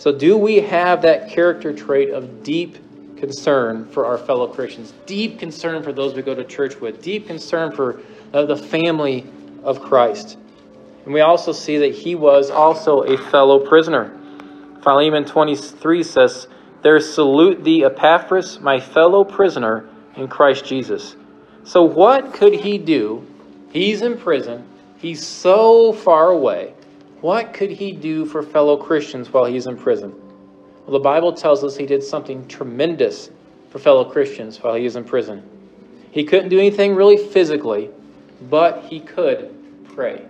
So, 0.03 0.11
do 0.11 0.37
we 0.37 0.57
have 0.57 1.01
that 1.03 1.29
character 1.29 1.71
trait 1.71 2.09
of 2.09 2.43
deep 2.43 2.75
concern 3.15 3.87
for 3.87 4.05
our 4.05 4.17
fellow 4.17 4.47
Christians, 4.47 4.93
deep 5.05 5.39
concern 5.39 5.81
for 5.81 5.93
those 5.93 6.13
we 6.13 6.21
go 6.21 6.35
to 6.35 6.43
church 6.43 6.75
with, 6.81 7.01
deep 7.01 7.25
concern 7.25 7.71
for 7.71 8.01
uh, 8.33 8.43
the 8.43 8.57
family 8.57 9.25
of 9.63 9.79
Christ? 9.81 10.37
And 11.05 11.13
we 11.13 11.21
also 11.21 11.53
see 11.53 11.77
that 11.77 11.95
he 11.95 12.15
was 12.15 12.51
also 12.51 13.03
a 13.03 13.17
fellow 13.17 13.65
prisoner. 13.65 14.11
Philemon 14.83 15.23
23 15.23 16.03
says, 16.03 16.47
there 16.81 16.99
salute 16.99 17.63
thee, 17.63 17.85
Epaphras, 17.85 18.59
my 18.59 18.81
fellow 18.81 19.23
prisoner 19.23 19.87
in 20.17 20.27
Christ 20.27 20.65
Jesus. 20.65 21.15
So, 21.63 21.81
what 21.81 22.33
could 22.33 22.55
he 22.55 22.77
do? 22.77 23.25
He's 23.71 24.01
in 24.01 24.17
prison, 24.17 24.67
he's 24.97 25.25
so 25.25 25.93
far 25.93 26.27
away. 26.27 26.72
What 27.23 27.53
could 27.53 27.71
he 27.71 27.93
do 27.93 28.25
for 28.25 28.43
fellow 28.43 28.75
Christians 28.75 29.31
while 29.31 29.45
he's 29.45 29.65
in 29.65 29.77
prison? 29.77 30.13
Well, 30.85 30.91
the 30.91 30.99
Bible 30.99 31.31
tells 31.31 31.63
us 31.63 31.77
he 31.77 31.85
did 31.85 32.03
something 32.03 32.45
tremendous 32.49 33.29
for 33.69 33.79
fellow 33.79 34.03
Christians 34.03 34.61
while 34.61 34.73
he 34.73 34.83
was 34.83 34.97
in 34.97 35.05
prison. 35.05 35.41
He 36.11 36.25
couldn't 36.25 36.49
do 36.49 36.59
anything 36.59 36.95
really 36.95 37.15
physically, 37.15 37.89
but 38.49 38.83
he 38.83 38.99
could 38.99 39.55
pray. 39.95 40.25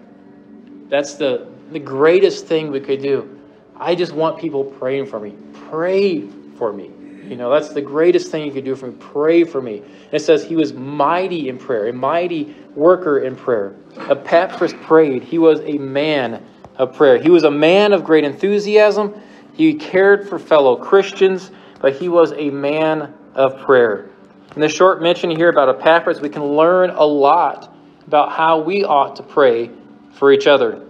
That's 0.90 1.16
the, 1.16 1.48
the 1.72 1.80
greatest 1.80 2.46
thing 2.46 2.70
we 2.70 2.80
could 2.80 3.02
do. 3.02 3.40
I 3.76 3.96
just 3.96 4.14
want 4.14 4.38
people 4.38 4.64
praying 4.64 5.08
for 5.08 5.20
me. 5.20 5.36
Pray 5.72 6.28
for 6.60 6.72
me. 6.72 6.92
You 7.28 7.38
know, 7.38 7.50
that's 7.50 7.70
the 7.70 7.82
greatest 7.82 8.30
thing 8.30 8.46
you 8.46 8.52
could 8.52 8.66
do 8.66 8.76
for 8.76 8.86
me. 8.86 8.98
Pray 9.00 9.46
for 9.46 9.64
me. 9.64 9.82
It 10.12 10.20
says 10.20 10.44
he 10.44 10.56
was 10.56 10.74
mighty 10.74 11.50
in 11.50 11.58
prayer, 11.58 11.88
a 11.88 11.94
mighty 11.94 12.56
worker 12.76 13.18
in 13.18 13.36
prayer. 13.36 13.74
Epaphras 13.98 14.76
prayed. 14.84 15.24
He 15.24 15.40
was 15.40 15.60
a 15.62 15.80
man 15.80 16.46
of 16.78 16.96
prayer. 16.96 17.22
He 17.22 17.30
was 17.30 17.44
a 17.44 17.52
man 17.52 17.94
of 17.94 18.04
great 18.04 18.24
enthusiasm. 18.24 19.14
He 19.54 19.76
cared 19.76 20.28
for 20.28 20.40
fellow 20.40 20.76
Christians, 20.76 21.52
but 21.80 21.96
he 21.96 22.10
was 22.10 22.34
a 22.34 22.50
man 22.50 23.14
of 23.36 23.60
prayer. 23.60 24.10
In 24.56 24.62
the 24.62 24.70
short 24.70 25.02
mention 25.02 25.32
here 25.32 25.50
about 25.50 25.70
Epaphras, 25.70 26.22
we 26.22 26.30
can 26.30 26.44
learn 26.44 26.92
a 26.92 27.04
lot 27.04 27.74
about 28.06 28.32
how 28.32 28.60
we 28.60 28.84
ought 28.84 29.16
to 29.16 29.24
pray 29.24 29.72
for 30.14 30.32
each 30.32 30.48
other. 30.48 30.86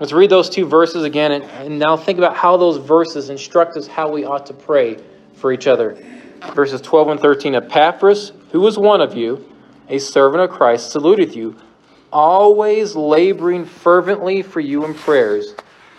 Let's 0.00 0.12
read 0.12 0.30
those 0.30 0.48
two 0.48 0.64
verses 0.64 1.04
again 1.04 1.32
and, 1.32 1.44
and 1.44 1.78
now 1.78 1.96
think 1.96 2.18
about 2.18 2.36
how 2.36 2.56
those 2.56 2.76
verses 2.76 3.30
instruct 3.30 3.76
us 3.76 3.86
how 3.86 4.10
we 4.10 4.24
ought 4.24 4.46
to 4.46 4.54
pray 4.54 4.98
for 5.34 5.52
each 5.52 5.66
other. 5.66 5.96
Verses 6.54 6.80
12 6.80 7.08
and 7.08 7.20
13 7.20 7.56
Epaphras, 7.56 8.32
who 8.52 8.60
was 8.60 8.78
one 8.78 9.00
of 9.00 9.16
you, 9.16 9.44
a 9.88 9.98
servant 9.98 10.42
of 10.42 10.50
Christ, 10.50 10.92
saluteth 10.92 11.34
you, 11.34 11.56
always 12.12 12.94
laboring 12.94 13.64
fervently 13.64 14.42
for 14.42 14.60
you 14.60 14.84
in 14.84 14.94
prayers, 14.94 15.54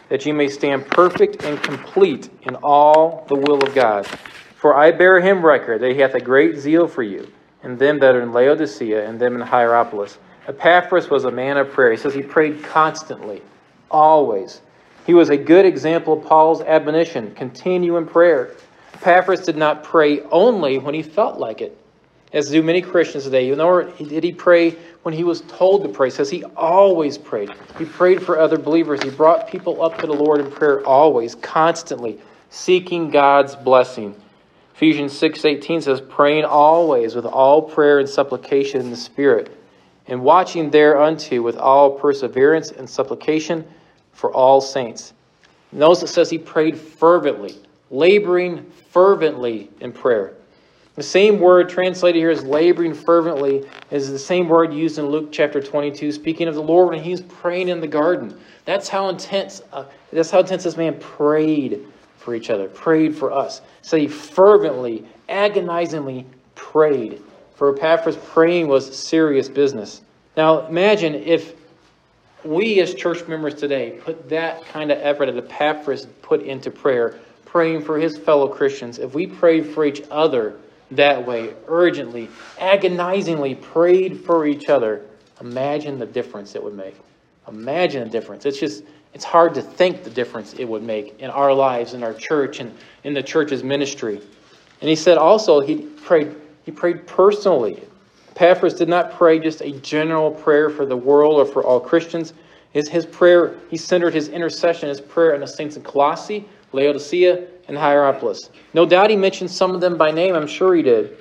that 0.10 0.26
you 0.26 0.34
may 0.34 0.50
stand 0.50 0.88
perfect 0.88 1.43
and 1.43 1.62
complete 1.62 2.30
in 2.43 2.56
all 2.56 3.26
the 3.28 3.36
will 3.36 3.63
of 3.63 3.74
God. 3.76 4.08
For 4.56 4.76
I 4.76 4.91
bear 4.91 5.19
him 5.19 5.45
record 5.45 5.82
that 5.82 5.91
he 5.91 6.00
hath 6.00 6.15
a 6.15 6.19
great 6.19 6.58
zeal 6.58 6.88
for 6.88 7.04
you, 7.04 7.32
and 7.63 7.78
them 7.78 8.00
that 8.00 8.15
are 8.15 8.22
in 8.22 8.34
Laodicea, 8.34 9.08
and 9.08 9.19
them 9.19 9.36
in 9.36 9.41
Hierapolis. 9.41 10.17
Epaphras 10.48 11.10
was 11.10 11.26
a 11.26 11.32
man 11.32 11.58
of 11.58 11.72
prayer. 11.72 11.91
He 11.91 11.98
says 11.98 12.13
he 12.13 12.24
prayed 12.24 12.63
constantly, 12.63 13.41
always. 13.91 14.62
He 15.06 15.13
was 15.13 15.30
a 15.30 15.38
good 15.38 15.65
example 15.65 16.13
of 16.13 16.26
Paul's 16.26 16.62
admonition 16.62 17.34
continue 17.36 17.98
in 17.98 18.06
prayer. 18.06 18.56
Epaphras 18.95 19.41
did 19.41 19.56
not 19.56 19.84
pray 19.84 20.22
only 20.24 20.78
when 20.78 20.93
he 20.93 21.04
felt 21.04 21.39
like 21.39 21.62
it, 21.62 21.78
as 22.34 22.50
do 22.50 22.62
many 22.62 22.82
Christians 22.82 23.24
today. 23.24 23.54
Nor 23.54 23.84
did 23.84 24.24
he 24.24 24.32
pray 24.32 24.76
when 25.04 25.13
he 25.13 25.24
was 25.24 25.42
told 25.42 25.84
to 25.84 25.89
pray. 25.89 26.10
says 26.10 26.30
he 26.30 26.44
always 26.56 27.18
prayed. 27.18 27.52
He 27.78 27.86
prayed 27.86 28.22
for 28.22 28.39
other 28.39 28.58
believers. 28.58 29.02
He 29.02 29.10
brought 29.10 29.48
people 29.48 29.84
up 29.84 29.98
to 30.00 30.08
the 30.08 30.13
Lord 30.13 30.42
in 30.42 30.52
prayer 30.52 30.86
always, 30.86 31.36
constantly, 31.36 32.20
seeking 32.50 33.10
God's 33.10 33.56
blessing. 33.56 34.15
Ephesians 34.76 35.13
6:18 35.20 35.84
says, 35.84 36.02
praying 36.02 36.46
always 36.46 37.13
with 37.13 37.26
all 37.26 37.62
prayer 37.62 38.00
and 38.00 38.08
supplication 38.08 38.80
in 38.80 38.89
the 38.89 38.96
Spirit, 38.96 39.56
and 40.08 40.24
watching 40.24 40.70
thereunto 40.70 41.42
with 41.42 41.58
all 41.58 41.92
perseverance 41.92 42.72
and 42.72 42.89
supplication 42.89 43.65
for 44.13 44.32
all 44.32 44.62
saints. 44.62 45.13
Notice 45.72 46.04
it 46.04 46.08
says 46.08 46.30
he 46.30 46.38
prayed 46.38 46.78
fervently, 46.78 47.58
laboring 47.92 48.72
fervently 48.92 49.70
in 49.82 49.92
prayer. 49.92 50.34
The 50.99 51.03
same 51.03 51.39
word 51.39 51.69
translated 51.69 52.19
here 52.19 52.29
as 52.29 52.43
laboring 52.43 52.93
fervently 52.93 53.63
is 53.89 54.12
the 54.12 54.19
same 54.19 54.49
word 54.49 54.73
used 54.73 54.99
in 54.99 55.05
Luke 55.05 55.29
chapter 55.31 55.62
22, 55.62 56.12
speaking 56.12 56.49
of 56.49 56.55
the 56.55 56.62
Lord 56.62 56.89
when 56.89 57.01
he's 57.01 57.21
praying 57.21 57.69
in 57.69 57.79
the 57.79 57.88
garden. 57.88 58.38
That's 58.65 58.89
how 58.89 59.07
intense. 59.07 59.62
Uh, 59.71 59.85
that's 60.12 60.29
how 60.29 60.39
intense 60.39 60.65
this 60.65 60.75
man 60.75 60.99
prayed 60.99 61.88
for 62.17 62.35
each 62.35 62.49
other, 62.49 62.67
prayed 62.67 63.15
for 63.15 63.31
us. 63.31 63.62
So 63.81 63.95
he 63.95 64.09
fervently, 64.09 65.05
agonizingly 65.29 66.25
prayed. 66.55 67.21
For 67.55 67.73
Epaphras, 67.73 68.17
praying 68.17 68.67
was 68.67 68.93
serious 68.93 69.47
business. 69.47 70.01
Now 70.35 70.67
imagine 70.67 71.15
if 71.15 71.53
we 72.43 72.81
as 72.81 72.93
church 72.93 73.25
members 73.25 73.55
today 73.55 73.97
put 74.01 74.27
that 74.27 74.65
kind 74.65 74.91
of 74.91 74.97
effort 74.97 75.27
that 75.27 75.45
Epaphras 75.45 76.07
put 76.21 76.41
into 76.41 76.69
prayer, 76.69 77.17
praying 77.45 77.83
for 77.83 77.97
his 77.97 78.17
fellow 78.17 78.49
Christians. 78.49 78.99
If 78.99 79.13
we 79.13 79.27
prayed 79.27 79.65
for 79.65 79.85
each 79.85 80.01
other 80.12 80.57
that 80.91 81.25
way, 81.25 81.54
urgently, 81.67 82.30
agonizingly 82.60 83.56
prayed 83.56 84.19
for 84.21 84.45
each 84.45 84.69
other, 84.69 85.06
imagine 85.39 85.99
the 85.99 86.06
difference 86.06 86.56
it 86.56 86.63
would 86.63 86.75
make. 86.75 86.95
Imagine 87.47 88.04
the 88.04 88.10
difference. 88.10 88.45
It's 88.45 88.60
just, 88.60 88.84
it's 89.13 89.23
hard 89.23 89.54
to 89.56 89.62
think 89.62 90.04
the 90.04 90.10
difference 90.10 90.54
it 90.54 90.65
would 90.65 90.84
make 90.84 91.19
in 91.19 91.30
our 91.30 91.54
lives, 91.54 91.93
in 91.93 92.04
our 92.04 92.13
church, 92.13 92.60
and 92.60 92.75
in 93.04 93.13
the 93.13 93.23
church's 93.23 93.63
ministry. 93.63 94.21
And 94.82 94.89
he 94.89 94.95
said 94.95 95.17
also 95.17 95.60
he 95.60 95.78
prayed, 95.78 96.36
he 96.63 96.71
prayed 96.71 97.06
personally. 97.08 97.84
Epaphras 98.32 98.73
did 98.73 98.88
not 98.88 99.12
pray 99.12 99.38
just 99.38 99.62
a 99.62 99.71
general 99.80 100.32
prayer 100.32 100.69
for 100.69 100.86
the 100.86 100.95
world 100.95 101.36
or 101.36 101.45
for 101.45 101.63
all 101.63 101.80
Christians. 101.80 102.34
His, 102.71 102.88
his 102.88 103.06
prayer, 103.06 103.56
he 103.69 103.78
centered 103.78 104.13
his 104.13 104.30
intercession, 104.30 104.88
his 104.88 105.02
prayer 105.02 105.34
on 105.34 105.41
the 105.41 105.47
saints 105.47 105.75
in 105.75 105.84
Colossae, 105.84 106.47
Laodicea, 106.71 107.47
and 107.69 107.77
Hierapolis. 107.77 108.49
No 108.73 108.86
doubt 108.86 109.12
he 109.12 109.15
mentioned 109.15 109.49
some 109.49 109.73
of 109.73 109.79
them 109.79 109.95
by 109.95 110.12
name, 110.12 110.36
I'm 110.36 110.47
sure 110.47 110.75
he 110.75 110.82
did. 110.82 111.17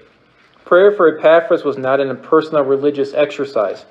Prayer 0.64 0.92
for 0.92 1.18
Epaphras 1.18 1.62
was 1.62 1.78
not 1.78 2.00
an 2.00 2.08
impersonal 2.08 2.64
religious 2.64 3.14
exercise. 3.14 3.84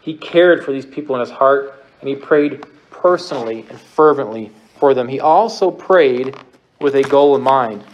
He 0.00 0.14
cared 0.14 0.64
for 0.64 0.72
these 0.72 0.86
people 0.86 1.14
in 1.14 1.20
his 1.20 1.30
heart, 1.30 1.84
and 2.00 2.08
he 2.08 2.16
prayed 2.16 2.66
personally 2.90 3.66
and 3.68 3.78
fervently 3.78 4.50
for 4.78 4.94
them. 4.94 5.06
He 5.06 5.20
also 5.20 5.70
prayed 5.70 6.34
with 6.80 6.94
a 6.96 7.02
goal 7.02 7.36
in 7.36 7.42
mind. 7.42 7.84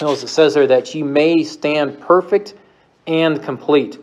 Notice 0.00 0.22
it 0.22 0.28
says 0.28 0.54
there 0.54 0.66
that 0.66 0.94
you 0.94 1.04
may 1.04 1.44
stand 1.44 2.00
perfect 2.00 2.54
and 3.06 3.42
complete. 3.42 3.98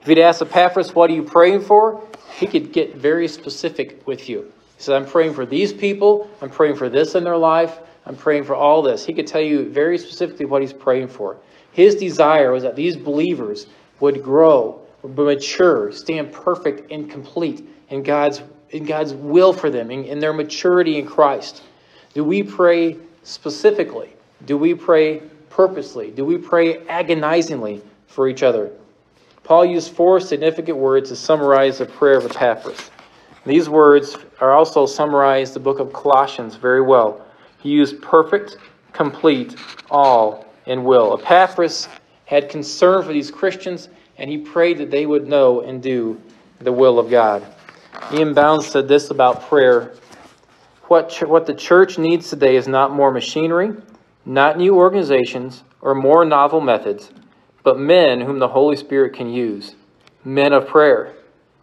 If 0.00 0.08
you'd 0.08 0.18
ask 0.18 0.40
Epaphras, 0.40 0.94
what 0.94 1.10
are 1.10 1.14
you 1.14 1.22
praying 1.22 1.62
for? 1.62 2.02
He 2.38 2.46
could 2.46 2.72
get 2.72 2.96
very 2.96 3.26
specific 3.28 4.06
with 4.06 4.28
you. 4.28 4.52
He 4.76 4.82
said, 4.82 4.96
I'm 4.96 5.06
praying 5.06 5.34
for 5.34 5.46
these 5.46 5.72
people. 5.72 6.30
I'm 6.40 6.50
praying 6.50 6.76
for 6.76 6.88
this 6.88 7.14
in 7.14 7.24
their 7.24 7.36
life. 7.36 7.78
I'm 8.06 8.16
praying 8.16 8.44
for 8.44 8.54
all 8.54 8.82
this. 8.82 9.04
He 9.04 9.12
could 9.12 9.26
tell 9.26 9.40
you 9.40 9.68
very 9.68 9.96
specifically 9.98 10.46
what 10.46 10.62
he's 10.62 10.72
praying 10.72 11.08
for. 11.08 11.36
His 11.72 11.94
desire 11.94 12.52
was 12.52 12.62
that 12.64 12.76
these 12.76 12.96
believers 12.96 13.66
would 14.00 14.22
grow, 14.22 14.80
would 15.02 15.16
mature, 15.16 15.92
stand 15.92 16.32
perfect 16.32 16.90
and 16.90 17.10
complete 17.10 17.66
in 17.90 18.02
God's, 18.02 18.42
in 18.70 18.84
God's 18.84 19.14
will 19.14 19.52
for 19.52 19.70
them, 19.70 19.90
in, 19.90 20.04
in 20.04 20.18
their 20.18 20.32
maturity 20.32 20.98
in 20.98 21.06
Christ. 21.06 21.62
Do 22.14 22.24
we 22.24 22.42
pray 22.42 22.96
specifically? 23.22 24.10
Do 24.46 24.58
we 24.58 24.74
pray 24.74 25.22
purposely? 25.50 26.10
Do 26.10 26.24
we 26.24 26.36
pray 26.36 26.86
agonizingly 26.88 27.82
for 28.08 28.28
each 28.28 28.42
other? 28.42 28.70
Paul 29.44 29.64
used 29.64 29.92
four 29.92 30.20
significant 30.20 30.76
words 30.76 31.08
to 31.10 31.16
summarize 31.16 31.78
the 31.78 31.86
prayer 31.86 32.18
of 32.18 32.26
Epaphras. 32.26 32.90
These 33.44 33.68
words 33.68 34.16
are 34.40 34.52
also 34.52 34.86
summarized 34.86 35.54
the 35.54 35.60
book 35.60 35.80
of 35.80 35.92
Colossians 35.92 36.54
very 36.54 36.80
well. 36.80 37.24
He 37.62 37.70
used 37.70 38.02
perfect, 38.02 38.56
complete, 38.92 39.56
all, 39.90 40.46
and 40.66 40.84
will. 40.84 41.18
Epaphras 41.18 41.88
had 42.26 42.48
concern 42.48 43.02
for 43.04 43.12
these 43.12 43.30
Christians, 43.30 43.88
and 44.18 44.28
he 44.28 44.38
prayed 44.38 44.78
that 44.78 44.90
they 44.90 45.06
would 45.06 45.28
know 45.28 45.60
and 45.60 45.82
do 45.82 46.20
the 46.60 46.72
will 46.72 46.98
of 46.98 47.10
God. 47.10 47.44
E.M. 48.12 48.34
Bounds 48.34 48.66
said 48.66 48.88
this 48.88 49.10
about 49.10 49.48
prayer 49.48 49.94
what, 50.92 51.08
ch- 51.08 51.22
what 51.22 51.46
the 51.46 51.54
church 51.54 51.96
needs 51.96 52.28
today 52.28 52.54
is 52.56 52.68
not 52.68 52.92
more 52.92 53.10
machinery, 53.10 53.72
not 54.26 54.58
new 54.58 54.76
organizations, 54.76 55.64
or 55.80 55.94
more 55.94 56.24
novel 56.24 56.60
methods, 56.60 57.10
but 57.62 57.78
men 57.78 58.20
whom 58.20 58.38
the 58.38 58.48
Holy 58.48 58.76
Spirit 58.76 59.14
can 59.14 59.30
use. 59.30 59.74
Men 60.22 60.52
of 60.52 60.68
prayer, 60.68 61.14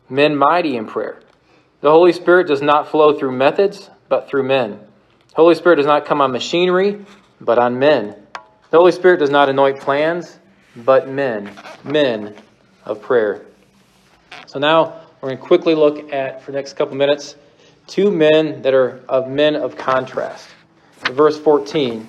men 0.09 0.35
mighty 0.35 0.75
in 0.75 0.87
prayer. 0.87 1.19
The 1.81 1.91
Holy 1.91 2.11
Spirit 2.11 2.47
does 2.47 2.63
not 2.63 2.89
flow 2.89 3.17
through 3.17 3.33
methods, 3.33 3.91
but 4.07 4.27
through 4.27 4.43
men. 4.43 4.79
Holy 5.35 5.55
Spirit 5.55 5.77
does 5.77 5.85
not 5.85 6.05
come 6.05 6.21
on 6.21 6.31
machinery, 6.31 7.05
but 7.39 7.57
on 7.59 7.79
men. 7.79 8.15
The 8.71 8.77
Holy 8.77 8.91
Spirit 8.91 9.19
does 9.19 9.29
not 9.29 9.49
anoint 9.49 9.79
plans, 9.79 10.39
but 10.75 11.07
men, 11.07 11.51
men 11.83 12.35
of 12.85 13.01
prayer. 13.01 13.45
So 14.47 14.59
now 14.59 15.01
we're 15.21 15.29
going 15.29 15.37
to 15.37 15.43
quickly 15.43 15.75
look 15.75 16.11
at, 16.11 16.43
for 16.43 16.51
the 16.51 16.57
next 16.57 16.73
couple 16.73 16.95
minutes, 16.95 17.35
two 17.87 18.11
men 18.11 18.61
that 18.61 18.73
are 18.73 19.03
of 19.09 19.29
men 19.29 19.55
of 19.55 19.75
contrast. 19.75 20.47
Verse 21.11 21.39
14 21.39 22.07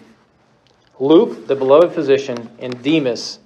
Luke, 0.98 1.46
the 1.46 1.56
beloved 1.56 1.94
physician, 1.94 2.50
and 2.58 2.82
Demas 2.82 3.38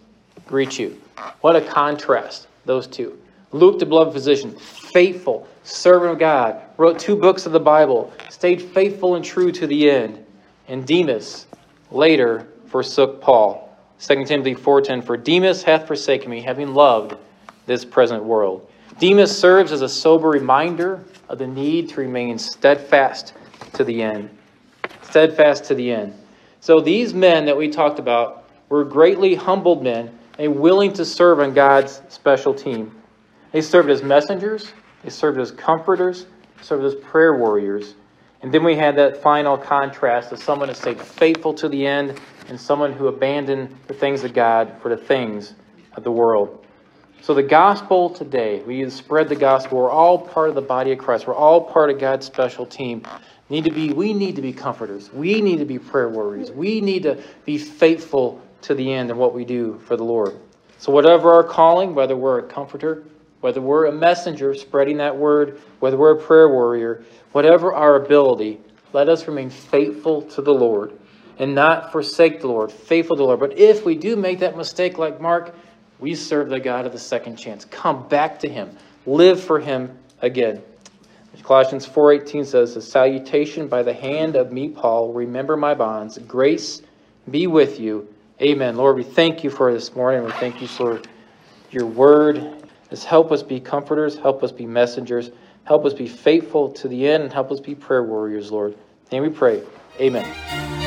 greet 0.47 0.77
you. 0.77 1.01
What 1.41 1.55
a 1.55 1.61
contrast, 1.61 2.49
those 2.65 2.89
two. 2.89 3.17
Luke, 3.55 3.79
the 3.79 3.87
beloved 3.87 4.13
physician, 4.13 4.51
faithful, 4.51 5.47
servant 5.63 6.11
of 6.11 6.19
God, 6.19 6.61
wrote 6.77 6.99
two 6.99 7.15
books 7.15 7.47
of 7.47 7.53
the 7.53 7.61
Bible, 7.61 8.13
stayed 8.29 8.61
faithful 8.61 9.15
and 9.15 9.25
true 9.25 9.53
to 9.53 9.69
the 9.69 9.89
end. 9.89 10.25
And 10.67 10.85
Demas 10.85 11.47
later 11.93 12.49
forsook 12.67 13.21
Paul. 13.21 13.73
2 14.01 14.25
Timothy 14.27 14.57
4:10 14.57 15.03
For 15.03 15.17
Demas 15.17 15.63
hath 15.63 15.87
forsaken 15.87 16.29
me, 16.29 16.41
having 16.41 16.75
loved 16.75 17.15
this 17.67 17.85
present 17.85 18.25
world. 18.25 18.69
Demas 18.99 19.39
serves 19.39 19.71
as 19.71 19.83
a 19.83 19.89
sober 19.89 20.31
reminder 20.31 21.05
of 21.29 21.39
the 21.39 21.47
need 21.47 21.91
to 21.91 22.01
remain 22.01 22.37
steadfast 22.39 23.35
to 23.75 23.85
the 23.85 24.03
end. 24.03 24.31
Steadfast 25.03 25.63
to 25.67 25.77
the 25.77 25.93
end. 25.93 26.13
So 26.59 26.81
these 26.81 27.15
men 27.15 27.45
that 27.45 27.57
we 27.57 27.69
talked 27.69 28.01
about 28.01 28.49
were 28.69 28.83
greatly 28.83 29.37
humbled 29.37 29.85
men 29.85 30.19
and 30.41 30.57
willing 30.57 30.93
to 30.95 31.05
serve 31.05 31.39
on 31.39 31.55
God's 31.55 32.03
special 32.09 32.53
team. 32.53 32.91
They 33.55 33.61
served 33.61 33.89
as 33.89 34.03
messengers, 34.03 34.73
they 35.05 35.11
served 35.11 35.39
as 35.39 35.53
comforters, 35.53 36.27
served 36.61 36.85
as 36.85 36.97
prayer 36.97 37.37
warriors. 37.37 37.95
And 38.43 38.53
then 38.53 38.65
we 38.65 38.75
had 38.75 38.97
that 38.97 39.23
final 39.23 39.57
contrast 39.57 40.33
of 40.33 40.43
someone 40.43 40.69
who 40.69 40.75
stayed 40.75 41.01
faithful 41.01 41.55
to 41.55 41.69
the 41.69 41.87
end 41.87 42.21
and 42.49 42.61
someone 42.61 42.93
who 42.93 43.07
abandoned 43.07 43.77
the 43.87 43.95
things 43.95 44.25
of 44.25 44.35
God 44.35 44.77
for 44.83 44.89
the 44.89 44.97
things 44.97 45.55
of 45.93 46.03
the 46.03 46.11
world. 46.11 46.67
So 47.21 47.33
the 47.33 47.45
gospel 47.45 48.11
today, 48.11 48.61
we 48.67 48.91
spread 48.91 49.29
the 49.29 49.37
gospel. 49.37 49.79
We're 49.79 49.89
all 49.89 50.19
part 50.19 50.49
of 50.49 50.57
the 50.57 50.61
body 50.61 50.91
of 50.91 50.99
Christ. 50.99 51.29
We're 51.29 51.37
all 51.37 51.61
part 51.61 51.91
of 51.91 52.01
God's 52.01 52.27
special 52.27 52.67
team. 52.67 53.07
Need 53.51 53.63
to 53.67 53.71
be, 53.71 53.93
we 53.93 54.15
need 54.15 54.35
to 54.35 54.43
be 54.43 54.53
comforters. 54.53 55.13
We 55.13 55.41
need 55.41 55.61
to 55.61 55.65
be 55.65 55.79
prayer 55.79 56.09
warriors. 56.09 56.51
We 56.51 56.81
need 56.81 57.05
to 57.05 57.23
be 57.45 57.59
faithful 57.59 58.43
to 58.63 58.75
the 58.75 58.93
end 58.93 59.13
in 59.13 59.17
what 59.17 59.33
we 59.33 59.45
do 59.45 59.81
for 59.87 59.97
the 59.97 60.03
Lord. 60.03 60.35
So 60.79 60.91
whatever 60.91 61.33
our 61.33 61.45
calling, 61.45 61.95
whether 61.95 62.17
we're 62.17 62.41
a 62.41 62.43
comforter, 62.43 63.05
whether 63.45 63.61
we're 63.61 63.85
a 63.85 63.93
messenger 63.93 64.55
spreading 64.55 64.97
that 64.97 65.15
word, 65.15 65.61
whether 65.79 65.99
we're 65.99 66.13
a 66.13 66.19
prayer 66.19 66.49
warrior, 66.49 67.05
whatever 67.33 67.75
our 67.75 67.97
ability, 67.97 68.59
let 68.95 69.07
us 69.07 69.29
remain 69.29 69.51
faithful 69.51 70.23
to 70.23 70.41
the 70.41 70.51
Lord 70.51 70.99
and 71.39 71.55
not 71.55 71.93
forsake 71.93 72.41
the 72.41 72.49
Lord, 72.49 72.73
faithful 72.73 73.17
to 73.17 73.21
the 73.21 73.27
Lord. 73.27 73.41
But 73.41 73.59
if 73.59 73.85
we 73.85 73.97
do 73.97 74.17
make 74.17 74.39
that 74.39 74.57
mistake 74.57 74.97
like 74.97 75.21
Mark, 75.21 75.55
we 75.99 76.15
serve 76.15 76.49
the 76.49 76.59
God 76.59 76.87
of 76.87 76.93
the 76.93 76.99
second 76.99 77.37
chance. 77.37 77.67
Come 77.67 78.09
back 78.09 78.39
to 78.39 78.49
him. 78.49 78.79
Live 79.05 79.45
for 79.45 79.61
him 79.61 79.99
again. 80.23 80.63
Colossians 81.43 81.85
4:18 81.85 82.47
says, 82.47 82.75
"A 82.77 82.81
salutation 82.81 83.69
by 83.69 83.83
the 83.83 83.93
hand 83.93 84.37
of 84.37 84.53
me 84.53 84.71
Paul, 84.71 85.13
remember 85.13 85.55
my 85.55 85.75
bonds. 85.75 86.17
Grace 86.17 86.81
be 87.31 87.47
with 87.47 87.79
you. 87.79 88.09
Amen." 88.41 88.79
Lord, 88.79 88.97
we 88.97 89.03
thank 89.03 89.45
you 89.45 89.51
for 89.51 89.71
this 89.71 89.95
morning. 89.95 90.25
We 90.25 90.33
thank 90.33 90.63
you 90.63 90.67
for 90.67 91.03
your 91.71 91.85
word. 91.85 92.64
Help 93.03 93.33
us 93.33 93.43
be 93.43 93.59
comforters, 93.59 94.17
help 94.17 94.45
us 94.45 94.53
be 94.53 94.67
messengers, 94.67 95.31
help 95.65 95.85
us 95.85 95.95
be 95.95 96.07
faithful 96.07 96.71
to 96.73 96.89
the 96.89 97.09
end, 97.09 97.25
and 97.25 97.33
help 97.33 97.51
us 97.51 97.61
be 97.61 97.75
prayer 97.75 98.05
warriors, 98.05 98.53
Lord. 98.53 98.77
And 99.11 99.25
we 99.25 99.31
pray. 99.31 99.63
Amen. 100.01 100.84